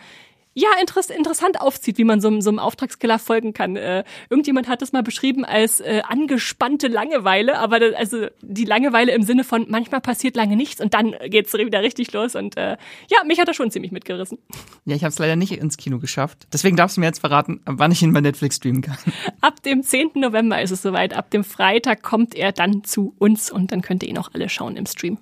ja, 0.58 0.70
interess 0.82 1.12
interessant 1.12 1.62
aufzieht, 1.62 2.00
wie 2.00 2.04
man 2.04 2.20
so, 2.20 2.42
so 2.42 2.50
einem 2.50 2.58
Auftragskiller 2.58 3.20
folgen 3.20 3.54
kann. 3.54 3.76
Äh, 3.76 4.04
irgendjemand 4.32 4.68
hat 4.68 4.82
das 4.82 4.92
mal 4.92 5.04
beschrieben 5.04 5.46
als 5.46 5.82
äh, 5.82 6.02
angespannte 6.08 6.88
Langeweile, 6.88 7.60
aber 7.60 7.80
das, 7.80 7.94
also 7.94 8.26
die 8.42 8.66
Langeweile 8.66 9.12
im 9.12 9.22
Sinne 9.22 9.44
von 9.44 9.68
manchmal 9.70 10.02
passiert 10.02 10.36
lange 10.36 10.56
nichts 10.56 10.82
und 10.82 10.96
dann 10.96 11.16
geht's 11.28 11.54
wieder 11.54 11.84
richtig 11.84 12.12
los 12.12 12.36
und 12.36 12.58
äh, 12.58 12.76
ja, 13.08 13.24
mich 13.28 13.40
hat 13.40 13.48
er 13.48 13.54
schon 13.54 13.70
ziemlich 13.70 13.92
mitgerissen. 13.92 14.40
Ja, 14.86 14.96
ich 14.96 15.04
habe 15.04 15.12
es 15.12 15.20
leider 15.20 15.36
nicht 15.36 15.52
ins 15.52 15.78
Kino 15.78 16.00
geschafft. 16.00 16.48
Deswegen 16.52 16.76
darfst 16.76 16.98
du 16.98 17.02
mir 17.02 17.08
jetzt 17.08 17.20
verraten, 17.20 17.62
wann 17.66 17.92
ich 17.92 18.02
ihn 18.02 18.12
bei 18.12 18.22
Netflix 18.22 18.56
streamen 18.56 18.82
kann. 18.82 18.98
Ab 19.42 19.62
dem 19.62 19.84
10. 19.84 20.14
November 20.16 20.60
ist 20.60 20.72
es 20.72 20.82
soweit. 20.82 21.16
Ab 21.16 21.30
dem 21.30 21.44
Freitag 21.44 22.02
kommt 22.02 22.34
er 22.34 22.52
dann 22.52 22.84
zu 22.84 23.14
uns 23.20 23.52
und 23.52 23.72
dann 23.72 23.84
könnt 23.84 24.02
ihr 24.02 24.10
ihn 24.10 24.18
auch 24.18 24.30
alle 24.34 24.50
schauen 24.50 24.76
im 24.76 24.88
Stream. 24.88 25.20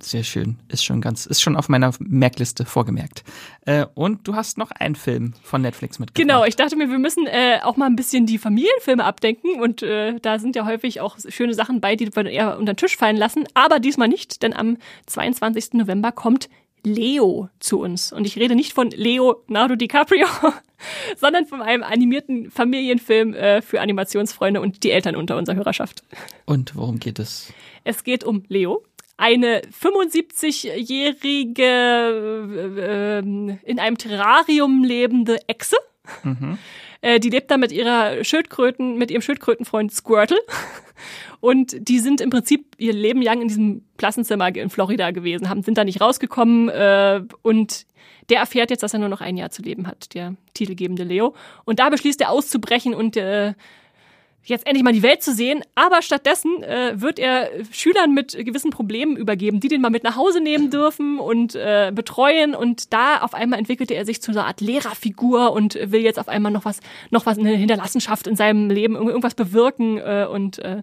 Sehr 0.00 0.24
schön. 0.24 0.56
Ist 0.68 0.84
schon 0.84 1.00
ganz, 1.00 1.24
ist 1.24 1.40
schon 1.40 1.54
auf 1.54 1.68
meiner 1.68 1.92
Merkliste 2.00 2.64
vorgemerkt. 2.64 3.22
Äh, 3.64 3.86
und 3.94 4.26
du 4.26 4.34
hast 4.34 4.58
noch 4.58 4.72
einen 4.72 4.96
Film 4.96 5.34
von 5.42 5.62
Netflix 5.62 6.00
mitgebracht. 6.00 6.28
Genau, 6.28 6.44
ich 6.44 6.56
dachte 6.56 6.74
mir, 6.74 6.90
wir 6.90 6.98
müssen 6.98 7.28
äh, 7.28 7.60
auch 7.62 7.76
mal 7.76 7.86
ein 7.86 7.94
bisschen 7.94 8.26
die 8.26 8.38
Familienfilme 8.38 9.04
abdenken 9.04 9.60
und 9.60 9.82
äh, 9.82 10.18
da 10.20 10.40
sind 10.40 10.56
ja 10.56 10.66
häufig 10.66 11.00
auch 11.00 11.16
schöne 11.28 11.54
Sachen 11.54 11.80
bei, 11.80 11.94
die 11.94 12.14
wir 12.14 12.26
eher 12.26 12.58
unter 12.58 12.74
den 12.74 12.76
Tisch 12.76 12.96
fallen 12.96 13.16
lassen. 13.16 13.44
Aber 13.54 13.78
diesmal 13.78 14.08
nicht, 14.08 14.42
denn 14.42 14.52
am 14.52 14.78
22. 15.06 15.74
November 15.74 16.10
kommt 16.10 16.48
Leo 16.84 17.48
zu 17.60 17.80
uns. 17.80 18.12
Und 18.12 18.26
ich 18.26 18.36
rede 18.36 18.54
nicht 18.54 18.72
von 18.72 18.90
Leonardo 18.90 19.76
DiCaprio, 19.76 20.26
sondern 21.16 21.46
von 21.46 21.62
einem 21.62 21.82
animierten 21.82 22.50
Familienfilm 22.50 23.32
äh, 23.34 23.62
für 23.62 23.80
Animationsfreunde 23.80 24.60
und 24.60 24.82
die 24.82 24.90
Eltern 24.90 25.16
unter 25.16 25.36
unserer 25.36 25.56
Hörerschaft. 25.56 26.02
Und 26.46 26.76
worum 26.76 26.98
geht 26.98 27.18
es? 27.18 27.52
Es 27.84 28.04
geht 28.04 28.24
um 28.24 28.44
Leo, 28.48 28.82
eine 29.16 29.62
75-jährige 29.62 31.62
äh, 32.76 33.18
in 33.18 33.78
einem 33.78 33.98
Terrarium 33.98 34.84
lebende 34.84 35.38
Echse. 35.46 35.76
Mhm. 36.22 36.58
Äh, 37.00 37.18
die 37.20 37.30
lebt 37.30 37.50
da 37.50 37.56
mit 37.56 37.72
ihrer 37.72 38.22
Schildkröten, 38.24 38.98
mit 38.98 39.10
ihrem 39.10 39.22
Schildkrötenfreund 39.22 39.90
Squirtle. 39.92 40.38
Und 41.40 41.88
die 41.88 41.98
sind 41.98 42.20
im 42.22 42.30
Prinzip 42.30 42.74
ihr 42.78 42.94
Leben 42.94 43.20
lang 43.20 43.42
in 43.42 43.48
diesem 43.48 43.82
Klassenzimmer 43.98 44.54
in 44.56 44.70
Florida 44.70 45.10
gewesen, 45.10 45.50
haben, 45.50 45.62
sind 45.62 45.76
da 45.76 45.84
nicht 45.84 46.00
rausgekommen 46.00 46.70
äh, 46.70 47.20
und 47.42 47.84
der 48.30 48.38
erfährt 48.38 48.70
jetzt, 48.70 48.82
dass 48.82 48.94
er 48.94 49.00
nur 49.00 49.10
noch 49.10 49.20
ein 49.20 49.36
Jahr 49.36 49.50
zu 49.50 49.60
leben 49.60 49.86
hat, 49.86 50.14
der 50.14 50.34
titelgebende 50.54 51.04
Leo. 51.04 51.34
Und 51.66 51.78
da 51.78 51.90
beschließt 51.90 52.22
er 52.22 52.30
auszubrechen 52.30 52.94
und 52.94 53.18
äh, 53.18 53.52
jetzt 54.44 54.66
endlich 54.66 54.84
mal 54.84 54.92
die 54.92 55.02
Welt 55.02 55.22
zu 55.22 55.32
sehen, 55.32 55.62
aber 55.74 56.02
stattdessen 56.02 56.62
äh, 56.62 57.00
wird 57.00 57.18
er 57.18 57.50
Schülern 57.72 58.12
mit 58.12 58.32
gewissen 58.32 58.70
Problemen 58.70 59.16
übergeben, 59.16 59.60
die 59.60 59.68
den 59.68 59.80
mal 59.80 59.90
mit 59.90 60.04
nach 60.04 60.16
Hause 60.16 60.40
nehmen 60.40 60.70
dürfen 60.70 61.18
und 61.18 61.54
äh, 61.54 61.92
betreuen 61.94 62.54
und 62.54 62.92
da 62.92 63.18
auf 63.18 63.34
einmal 63.34 63.58
entwickelte 63.58 63.94
er 63.94 64.04
sich 64.04 64.20
zu 64.20 64.30
einer 64.30 64.46
Art 64.46 64.60
Lehrerfigur 64.60 65.52
und 65.52 65.74
will 65.74 66.02
jetzt 66.02 66.18
auf 66.18 66.28
einmal 66.28 66.52
noch 66.52 66.64
was 66.64 66.80
noch 67.10 67.26
was 67.26 67.38
eine 67.38 67.50
Hinterlassenschaft 67.56 68.26
in 68.26 68.36
seinem 68.36 68.70
Leben 68.70 68.96
irgendwas 68.96 69.34
bewirken 69.34 69.98
äh, 69.98 70.26
und 70.30 70.58
äh, 70.58 70.82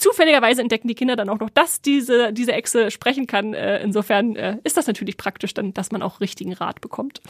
Zufälligerweise 0.00 0.62
entdecken 0.62 0.88
die 0.88 0.94
Kinder 0.94 1.14
dann 1.14 1.28
auch 1.28 1.40
noch, 1.40 1.50
dass 1.50 1.82
diese, 1.82 2.32
diese 2.32 2.54
Echse 2.54 2.90
sprechen 2.90 3.26
kann. 3.26 3.52
Äh, 3.52 3.82
insofern 3.82 4.34
äh, 4.34 4.56
ist 4.64 4.78
das 4.78 4.86
natürlich 4.86 5.18
praktisch 5.18 5.52
dann, 5.52 5.74
dass 5.74 5.92
man 5.92 6.00
auch 6.00 6.20
richtigen 6.20 6.54
Rat 6.54 6.80
bekommt. 6.80 7.20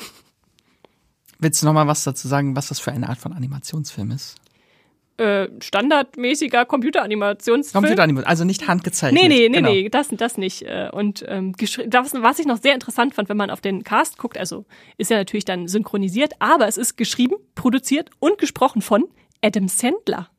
Willst 1.40 1.60
du 1.60 1.66
noch 1.66 1.72
mal 1.72 1.88
was 1.88 2.04
dazu 2.04 2.28
sagen, 2.28 2.54
was 2.54 2.68
das 2.68 2.78
für 2.78 2.92
eine 2.92 3.08
Art 3.08 3.18
von 3.18 3.32
Animationsfilm 3.32 4.12
ist? 4.12 4.36
Äh, 5.20 5.50
standardmäßiger 5.60 6.64
Computeranimationsfilm. 6.64 7.82
Computeranimation, 7.82 8.26
also 8.26 8.44
nicht 8.44 8.66
handgezeichnet. 8.66 9.22
Nee, 9.22 9.28
nee, 9.28 9.48
nee, 9.50 9.56
genau. 9.58 9.70
nee, 9.70 9.88
das, 9.90 10.08
das 10.08 10.38
nicht. 10.38 10.62
Äh, 10.62 10.88
und 10.94 11.22
ähm, 11.28 11.54
das, 11.86 12.14
was 12.14 12.38
ich 12.38 12.46
noch 12.46 12.56
sehr 12.56 12.72
interessant 12.72 13.12
fand, 13.12 13.28
wenn 13.28 13.36
man 13.36 13.50
auf 13.50 13.60
den 13.60 13.84
Cast 13.84 14.16
guckt, 14.16 14.38
also 14.38 14.64
ist 14.96 15.10
ja 15.10 15.18
natürlich 15.18 15.44
dann 15.44 15.68
synchronisiert, 15.68 16.32
aber 16.38 16.68
es 16.68 16.78
ist 16.78 16.96
geschrieben, 16.96 17.36
produziert 17.54 18.08
und 18.18 18.38
gesprochen 18.38 18.80
von 18.80 19.08
Adam 19.42 19.68
Sandler. 19.68 20.30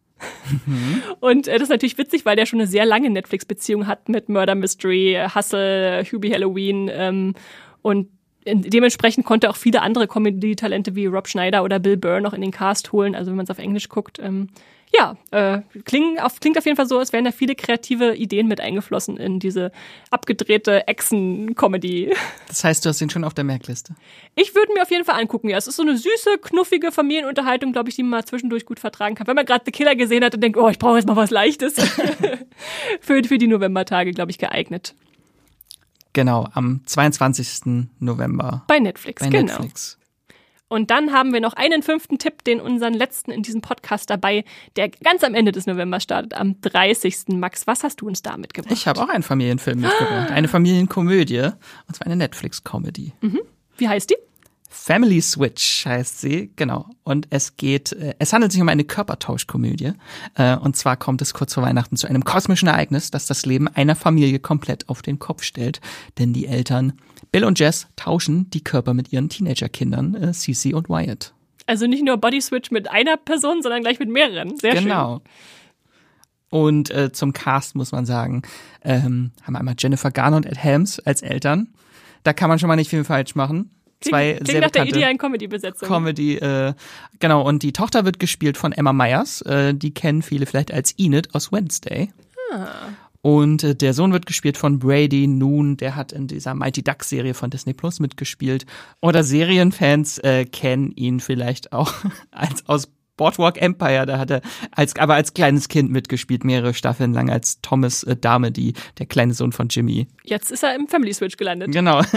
Mhm. 0.65 1.03
Und 1.19 1.47
äh, 1.47 1.53
das 1.53 1.63
ist 1.63 1.69
natürlich 1.69 1.99
witzig, 1.99 2.25
weil 2.25 2.35
der 2.35 2.47
schon 2.47 2.59
eine 2.59 2.67
sehr 2.67 2.85
lange 2.85 3.11
Netflix-Beziehung 3.11 3.85
hat 3.85 4.09
mit 4.09 4.29
Murder 4.29 4.55
Mystery, 4.55 5.27
Hustle, 5.35 6.03
Hubie 6.11 6.33
Halloween 6.33 6.89
ähm, 6.91 7.35
und 7.83 8.07
dementsprechend 8.45 9.25
konnte 9.25 9.49
auch 9.49 9.55
viele 9.55 9.81
andere 9.81 10.07
Comedy-Talente 10.07 10.95
wie 10.95 11.05
Rob 11.05 11.27
Schneider 11.27 11.63
oder 11.63 11.79
Bill 11.79 11.97
Burr 11.97 12.21
noch 12.21 12.33
in 12.33 12.41
den 12.41 12.51
Cast 12.51 12.91
holen, 12.91 13.15
also 13.15 13.31
wenn 13.31 13.37
man 13.37 13.43
es 13.43 13.51
auf 13.51 13.59
Englisch 13.59 13.89
guckt. 13.89 14.19
Ähm, 14.19 14.49
ja, 14.93 15.15
äh, 15.31 15.61
klingt, 15.85 16.21
auf, 16.21 16.39
klingt 16.41 16.57
auf 16.57 16.65
jeden 16.65 16.75
Fall 16.75 16.87
so, 16.87 16.99
als 16.99 17.13
wären 17.13 17.23
da 17.23 17.31
viele 17.31 17.55
kreative 17.55 18.13
Ideen 18.15 18.47
mit 18.47 18.59
eingeflossen 18.59 19.15
in 19.15 19.39
diese 19.39 19.71
abgedrehte 20.09 20.87
Echsen-Comedy. 20.87 22.13
Das 22.47 22.63
heißt, 22.65 22.83
du 22.83 22.89
hast 22.89 22.99
ihn 22.99 23.09
schon 23.09 23.23
auf 23.23 23.33
der 23.33 23.45
Merkliste? 23.45 23.95
Ich 24.35 24.53
würde 24.53 24.73
mir 24.73 24.81
auf 24.81 24.91
jeden 24.91 25.05
Fall 25.05 25.19
angucken, 25.19 25.47
ja. 25.47 25.57
Es 25.57 25.67
ist 25.67 25.77
so 25.77 25.83
eine 25.83 25.95
süße, 25.95 26.39
knuffige 26.41 26.91
Familienunterhaltung, 26.91 27.71
glaube 27.71 27.89
ich, 27.89 27.95
die 27.95 28.03
man 28.03 28.11
mal 28.11 28.25
zwischendurch 28.25 28.65
gut 28.65 28.79
vertragen 28.79 29.15
kann. 29.15 29.27
Wenn 29.27 29.35
man 29.35 29.45
gerade 29.45 29.63
The 29.65 29.71
Killer 29.71 29.95
gesehen 29.95 30.25
hat 30.25 30.35
und 30.35 30.41
denkt, 30.41 30.57
oh, 30.57 30.67
ich 30.67 30.79
brauche 30.79 30.97
jetzt 30.97 31.07
mal 31.07 31.15
was 31.15 31.29
Leichtes. 31.29 31.75
für, 32.99 33.23
für 33.23 33.37
die 33.37 33.47
Novembertage, 33.47 34.11
glaube 34.11 34.31
ich, 34.31 34.37
geeignet. 34.37 34.93
Genau, 36.13 36.47
am 36.53 36.81
22. 36.85 37.85
November. 37.99 38.63
Bei 38.67 38.79
Netflix, 38.79 39.21
bei 39.21 39.29
genau. 39.29 39.53
Netflix. 39.53 39.97
Und 40.67 40.89
dann 40.89 41.11
haben 41.11 41.33
wir 41.33 41.41
noch 41.41 41.51
einen 41.51 41.83
fünften 41.83 42.17
Tipp, 42.17 42.45
den 42.45 42.61
unseren 42.61 42.93
letzten 42.93 43.31
in 43.31 43.43
diesem 43.43 43.59
Podcast 43.59 44.09
dabei, 44.09 44.45
der 44.77 44.87
ganz 44.87 45.21
am 45.21 45.35
Ende 45.35 45.51
des 45.51 45.67
Novembers 45.67 46.01
startet, 46.01 46.33
am 46.33 46.61
30. 46.61 47.27
Max, 47.29 47.67
was 47.67 47.83
hast 47.83 47.99
du 47.99 48.07
uns 48.07 48.21
da 48.21 48.37
mitgebracht? 48.37 48.71
Ich 48.71 48.87
habe 48.87 49.01
auch 49.01 49.09
einen 49.09 49.21
Familienfilm 49.21 49.81
mitgebracht, 49.81 50.31
eine 50.31 50.47
Familienkomödie, 50.47 51.49
und 51.87 51.95
zwar 51.95 52.07
eine 52.07 52.15
Netflix-Comedy. 52.15 53.11
Mhm. 53.19 53.41
Wie 53.75 53.89
heißt 53.89 54.11
die? 54.11 54.15
Family 54.73 55.21
Switch 55.21 55.85
heißt 55.85 56.21
sie, 56.21 56.49
genau. 56.55 56.85
Und 57.03 57.27
es 57.29 57.57
geht, 57.57 57.91
äh, 57.91 58.15
es 58.19 58.31
handelt 58.31 58.53
sich 58.53 58.61
um 58.61 58.69
eine 58.69 58.85
Körpertauschkomödie. 58.85 59.91
Äh, 60.35 60.55
und 60.55 60.77
zwar 60.77 60.95
kommt 60.95 61.21
es 61.21 61.33
kurz 61.33 61.53
vor 61.53 61.63
Weihnachten 61.63 61.97
zu 61.97 62.07
einem 62.07 62.23
kosmischen 62.23 62.69
Ereignis, 62.69 63.11
das 63.11 63.25
das 63.25 63.45
Leben 63.45 63.67
einer 63.67 63.95
Familie 63.95 64.39
komplett 64.39 64.87
auf 64.87 65.01
den 65.01 65.19
Kopf 65.19 65.43
stellt. 65.43 65.81
Denn 66.17 66.31
die 66.31 66.47
Eltern 66.47 66.93
Bill 67.33 67.43
und 67.43 67.59
Jess 67.59 67.87
tauschen 67.97 68.49
die 68.49 68.63
Körper 68.63 68.93
mit 68.93 69.11
ihren 69.11 69.27
Teenagerkindern, 69.27 70.15
äh, 70.15 70.33
Cece 70.33 70.73
und 70.73 70.87
Wyatt. 70.87 71.33
Also 71.67 71.85
nicht 71.85 72.03
nur 72.03 72.15
Body 72.15 72.39
Switch 72.39 72.71
mit 72.71 72.89
einer 72.89 73.17
Person, 73.17 73.61
sondern 73.61 73.81
gleich 73.81 73.99
mit 73.99 74.09
mehreren. 74.09 74.57
Sehr 74.57 74.73
genau. 74.73 74.79
schön. 74.79 74.87
Genau. 74.87 75.21
Und 76.49 76.91
äh, 76.91 77.11
zum 77.11 77.33
Cast 77.33 77.75
muss 77.75 77.91
man 77.91 78.05
sagen, 78.05 78.43
ähm, 78.83 79.31
haben 79.43 79.53
wir 79.53 79.59
einmal 79.59 79.75
Jennifer 79.77 80.11
Garner 80.11 80.37
und 80.37 80.45
Ed 80.45 80.57
Helms 80.57 80.99
als 80.99 81.21
Eltern. 81.21 81.73
Da 82.23 82.31
kann 82.31 82.49
man 82.49 82.57
schon 82.57 82.67
mal 82.69 82.77
nicht 82.77 82.89
viel 82.89 83.03
falsch 83.03 83.35
machen. 83.35 83.71
Zwei 84.01 84.33
klingt, 84.33 84.47
sehr 84.47 84.61
nach 84.61 84.71
der 84.71 84.85
idealen 84.85 85.17
Comedy-Besetzung. 85.17 85.87
Comedy, 85.87 86.35
äh, 86.37 86.73
genau. 87.19 87.47
Und 87.47 87.63
die 87.63 87.71
Tochter 87.71 88.05
wird 88.05 88.19
gespielt 88.19 88.57
von 88.57 88.71
Emma 88.71 88.93
Myers. 88.93 89.41
Äh, 89.41 89.73
die 89.73 89.93
kennen 89.93 90.21
viele 90.21 90.45
vielleicht 90.45 90.73
als 90.73 90.93
Enid 90.97 91.33
aus 91.33 91.51
Wednesday. 91.51 92.11
Ah. 92.51 92.67
Und 93.21 93.63
äh, 93.63 93.75
der 93.75 93.93
Sohn 93.93 94.13
wird 94.13 94.25
gespielt 94.25 94.57
von 94.57 94.79
Brady 94.79 95.27
Noon, 95.27 95.77
der 95.77 95.95
hat 95.95 96.11
in 96.11 96.27
dieser 96.27 96.55
Mighty 96.55 96.83
Duck 96.83 97.03
Serie 97.03 97.33
von 97.33 97.51
Disney 97.51 97.73
Plus 97.73 97.99
mitgespielt. 97.99 98.65
Oder 98.99 99.23
Serienfans 99.23 100.17
äh, 100.19 100.45
kennen 100.45 100.91
ihn 100.91 101.19
vielleicht 101.19 101.71
auch 101.71 101.93
als 102.31 102.67
aus 102.67 102.89
Boardwalk 103.17 103.61
Empire, 103.61 104.07
da 104.07 104.17
hat 104.17 104.31
er 104.31 104.41
als, 104.71 104.95
aber 104.95 105.13
als 105.13 105.35
kleines 105.35 105.67
Kind 105.67 105.91
mitgespielt, 105.91 106.43
mehrere 106.43 106.73
Staffeln 106.73 107.13
lang 107.13 107.29
als 107.29 107.61
Thomas 107.61 108.01
äh, 108.03 108.15
Darmody, 108.15 108.73
der 108.97 109.05
kleine 109.05 109.35
Sohn 109.35 109.51
von 109.51 109.67
Jimmy. 109.67 110.07
Jetzt 110.23 110.49
ist 110.49 110.63
er 110.63 110.73
im 110.73 110.87
Family 110.87 111.13
Switch 111.13 111.37
gelandet. 111.37 111.71
Genau. 111.71 112.01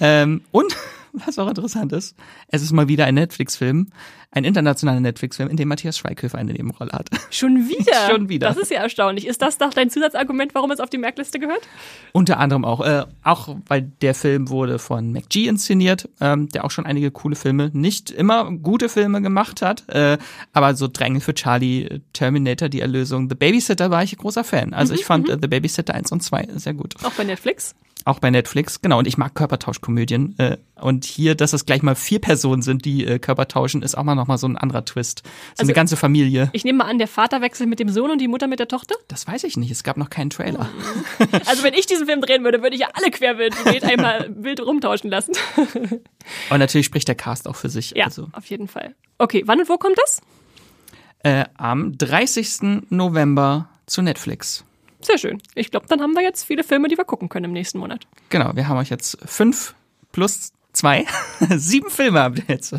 Ähm, 0.00 0.42
und 0.52 0.76
was 1.26 1.38
auch 1.38 1.48
interessant 1.48 1.92
ist, 1.92 2.16
es 2.48 2.62
ist 2.62 2.72
mal 2.72 2.88
wieder 2.88 3.06
ein 3.06 3.14
Netflix-Film, 3.14 3.88
ein 4.30 4.44
internationaler 4.44 5.00
Netflix-Film, 5.00 5.48
in 5.48 5.56
dem 5.56 5.68
Matthias 5.68 5.96
Schweighöfer 5.98 6.36
eine 6.36 6.52
Nebenrolle 6.52 6.92
hat. 6.92 7.08
Schon 7.30 7.68
wieder? 7.68 7.94
Schon 8.10 8.28
wieder. 8.28 8.48
Das 8.48 8.58
ist 8.58 8.70
ja 8.70 8.82
erstaunlich. 8.82 9.26
Ist 9.26 9.40
das 9.40 9.56
doch 9.58 9.72
dein 9.72 9.88
Zusatzargument, 9.90 10.54
warum 10.54 10.70
es 10.70 10.80
auf 10.80 10.90
die 10.90 10.98
Merkliste 10.98 11.38
gehört? 11.38 11.60
Unter 12.12 12.38
anderem 12.38 12.64
auch. 12.64 12.84
Äh, 12.84 13.06
auch 13.22 13.56
weil 13.66 13.82
der 14.02 14.14
Film 14.14 14.50
wurde 14.50 14.78
von 14.78 15.12
McG 15.12 15.46
inszeniert, 15.48 16.08
ähm, 16.20 16.48
der 16.50 16.64
auch 16.64 16.70
schon 16.70 16.84
einige 16.84 17.10
coole 17.10 17.36
Filme, 17.36 17.70
nicht 17.72 18.10
immer 18.10 18.50
gute 18.52 18.88
Filme 18.88 19.22
gemacht 19.22 19.62
hat, 19.62 19.88
äh, 19.88 20.18
aber 20.52 20.74
so 20.74 20.88
Drängel 20.88 21.20
für 21.20 21.34
Charlie, 21.34 22.00
Terminator, 22.12 22.68
die 22.68 22.80
Erlösung, 22.80 23.28
The 23.28 23.34
Babysitter 23.34 23.90
war 23.90 24.02
ich 24.02 24.16
großer 24.16 24.44
Fan. 24.44 24.74
Also 24.74 24.92
mhm, 24.92 24.98
ich 24.98 25.06
fand 25.06 25.28
äh, 25.28 25.38
The 25.40 25.48
Babysitter 25.48 25.94
1 25.94 26.12
und 26.12 26.22
2 26.22 26.48
sehr 26.56 26.74
gut. 26.74 26.96
Auch 27.02 27.12
bei 27.12 27.24
Netflix? 27.24 27.74
Auch 28.04 28.20
bei 28.20 28.30
Netflix, 28.30 28.80
genau. 28.80 28.98
Und 28.98 29.06
ich 29.06 29.18
mag 29.18 29.34
Körpertauschkomödien. 29.34 30.38
Äh, 30.38 30.56
und 30.80 31.04
hier, 31.04 31.34
dass 31.34 31.52
es 31.52 31.66
gleich 31.66 31.82
mal 31.82 31.94
vier 31.94 32.20
Personen 32.20 32.62
sind, 32.62 32.84
die 32.84 33.04
äh, 33.04 33.18
Körper 33.18 33.48
tauschen, 33.48 33.82
ist 33.82 33.96
auch 33.96 34.04
mal 34.04 34.14
nochmal 34.14 34.38
so 34.38 34.46
ein 34.46 34.56
anderer 34.56 34.84
Twist. 34.84 35.22
So 35.24 35.30
also, 35.58 35.62
eine 35.68 35.72
ganze 35.74 35.96
Familie. 35.96 36.50
Ich 36.52 36.64
nehme 36.64 36.78
mal 36.78 36.84
an, 36.84 36.98
der 36.98 37.08
Vater 37.08 37.40
wechselt 37.40 37.68
mit 37.68 37.80
dem 37.80 37.88
Sohn 37.88 38.10
und 38.10 38.20
die 38.20 38.28
Mutter 38.28 38.46
mit 38.46 38.60
der 38.60 38.68
Tochter? 38.68 38.94
Das 39.08 39.26
weiß 39.26 39.44
ich 39.44 39.56
nicht. 39.56 39.70
Es 39.70 39.82
gab 39.82 39.96
noch 39.96 40.10
keinen 40.10 40.30
Trailer. 40.30 40.68
Also 41.46 41.62
wenn 41.62 41.74
ich 41.74 41.86
diesen 41.86 42.06
Film 42.06 42.20
drehen 42.20 42.44
würde, 42.44 42.62
würde 42.62 42.74
ich 42.74 42.82
ja 42.82 42.88
alle 42.92 43.10
querwild 43.10 43.54
einmal 43.84 44.30
wild 44.36 44.60
rumtauschen 44.60 45.10
lassen. 45.10 45.32
Und 46.50 46.58
natürlich 46.58 46.86
spricht 46.86 47.08
der 47.08 47.14
Cast 47.14 47.48
auch 47.48 47.56
für 47.56 47.68
sich. 47.68 47.92
Ja, 47.96 48.06
also. 48.06 48.28
auf 48.32 48.46
jeden 48.46 48.68
Fall. 48.68 48.94
Okay, 49.18 49.42
wann 49.46 49.60
und 49.60 49.68
wo 49.68 49.78
kommt 49.78 49.96
das? 49.98 50.20
Äh, 51.22 51.44
am 51.56 51.96
30. 51.96 52.90
November 52.90 53.68
zu 53.86 54.02
Netflix. 54.02 54.64
Sehr 55.00 55.18
schön. 55.18 55.40
Ich 55.54 55.70
glaube, 55.70 55.86
dann 55.88 56.00
haben 56.00 56.14
wir 56.14 56.22
jetzt 56.22 56.44
viele 56.44 56.64
Filme, 56.64 56.88
die 56.88 56.96
wir 56.96 57.04
gucken 57.04 57.28
können 57.28 57.44
im 57.46 57.52
nächsten 57.52 57.78
Monat. 57.78 58.06
Genau, 58.30 58.54
wir 58.54 58.68
haben 58.68 58.78
euch 58.78 58.90
jetzt 58.90 59.18
fünf 59.24 59.74
plus 60.12 60.52
zwei, 60.72 61.04
sieben 61.56 61.90
Filme 61.90 62.20
habt 62.20 62.38
ihr 62.38 62.44
jetzt, 62.48 62.74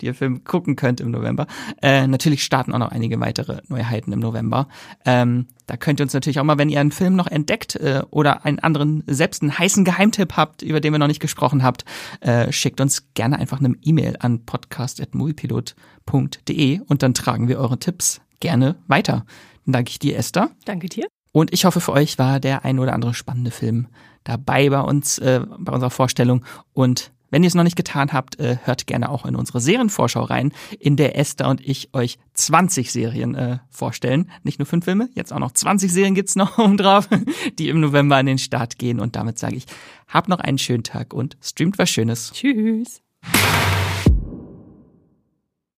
die 0.00 0.06
ihr 0.06 0.14
Film 0.14 0.42
gucken 0.44 0.74
könnt 0.76 1.00
im 1.00 1.10
November. 1.10 1.46
Äh, 1.82 2.06
natürlich 2.06 2.44
starten 2.44 2.72
auch 2.72 2.78
noch 2.78 2.90
einige 2.90 3.20
weitere 3.20 3.60
Neuheiten 3.68 4.10
im 4.12 4.20
November. 4.20 4.68
Ähm, 5.04 5.48
da 5.66 5.76
könnt 5.76 6.00
ihr 6.00 6.04
uns 6.04 6.14
natürlich 6.14 6.40
auch 6.40 6.44
mal, 6.44 6.56
wenn 6.58 6.70
ihr 6.70 6.80
einen 6.80 6.92
Film 6.92 7.16
noch 7.16 7.26
entdeckt 7.26 7.76
äh, 7.76 8.02
oder 8.10 8.44
einen 8.44 8.58
anderen, 8.58 9.04
selbst 9.06 9.42
einen 9.42 9.58
heißen 9.58 9.84
Geheimtipp 9.84 10.36
habt, 10.36 10.62
über 10.62 10.80
den 10.80 10.92
wir 10.92 10.98
noch 10.98 11.08
nicht 11.08 11.20
gesprochen 11.20 11.62
habt, 11.62 11.84
äh, 12.20 12.50
schickt 12.52 12.80
uns 12.80 13.12
gerne 13.14 13.38
einfach 13.38 13.60
eine 13.60 13.74
E-Mail 13.82 14.16
an 14.20 14.44
podcast.moviepilot.de 14.44 16.80
und 16.86 17.02
dann 17.02 17.14
tragen 17.14 17.48
wir 17.48 17.58
eure 17.58 17.78
Tipps 17.78 18.20
gerne 18.40 18.76
weiter. 18.88 19.24
Dann 19.66 19.72
danke 19.72 19.90
ich 19.90 19.98
dir, 19.98 20.16
Esther. 20.16 20.50
Danke 20.64 20.88
dir. 20.88 21.06
Und 21.32 21.52
ich 21.52 21.64
hoffe, 21.64 21.80
für 21.80 21.92
euch 21.92 22.18
war 22.18 22.40
der 22.40 22.64
ein 22.64 22.78
oder 22.78 22.92
andere 22.92 23.14
spannende 23.14 23.50
Film 23.50 23.88
dabei 24.24 24.68
bei 24.68 24.80
uns, 24.80 25.18
äh, 25.18 25.40
bei 25.58 25.72
unserer 25.72 25.90
Vorstellung. 25.90 26.44
Und 26.72 27.10
wenn 27.30 27.42
ihr 27.42 27.46
es 27.48 27.54
noch 27.54 27.64
nicht 27.64 27.76
getan 27.76 28.12
habt, 28.12 28.38
äh, 28.38 28.58
hört 28.64 28.86
gerne 28.86 29.08
auch 29.08 29.24
in 29.24 29.34
unsere 29.34 29.58
Serienvorschau 29.58 30.22
rein, 30.22 30.52
in 30.78 30.96
der 30.96 31.18
Esther 31.18 31.48
und 31.48 31.66
ich 31.66 31.88
euch 31.94 32.18
20 32.34 32.92
Serien 32.92 33.34
äh, 33.34 33.58
vorstellen. 33.70 34.30
Nicht 34.42 34.58
nur 34.58 34.66
fünf 34.66 34.84
Filme, 34.84 35.08
jetzt 35.14 35.32
auch 35.32 35.38
noch 35.38 35.52
20 35.52 35.90
Serien 35.90 36.14
gibt's 36.14 36.36
noch 36.36 36.58
um 36.62 36.76
drauf, 36.76 37.08
die 37.58 37.70
im 37.70 37.80
November 37.80 38.16
an 38.16 38.26
den 38.26 38.38
Start 38.38 38.78
gehen. 38.78 39.00
Und 39.00 39.16
damit 39.16 39.38
sage 39.38 39.56
ich, 39.56 39.64
habt 40.08 40.28
noch 40.28 40.40
einen 40.40 40.58
schönen 40.58 40.84
Tag 40.84 41.14
und 41.14 41.38
streamt 41.40 41.78
was 41.78 41.88
Schönes. 41.88 42.32
Tschüss. 42.34 43.00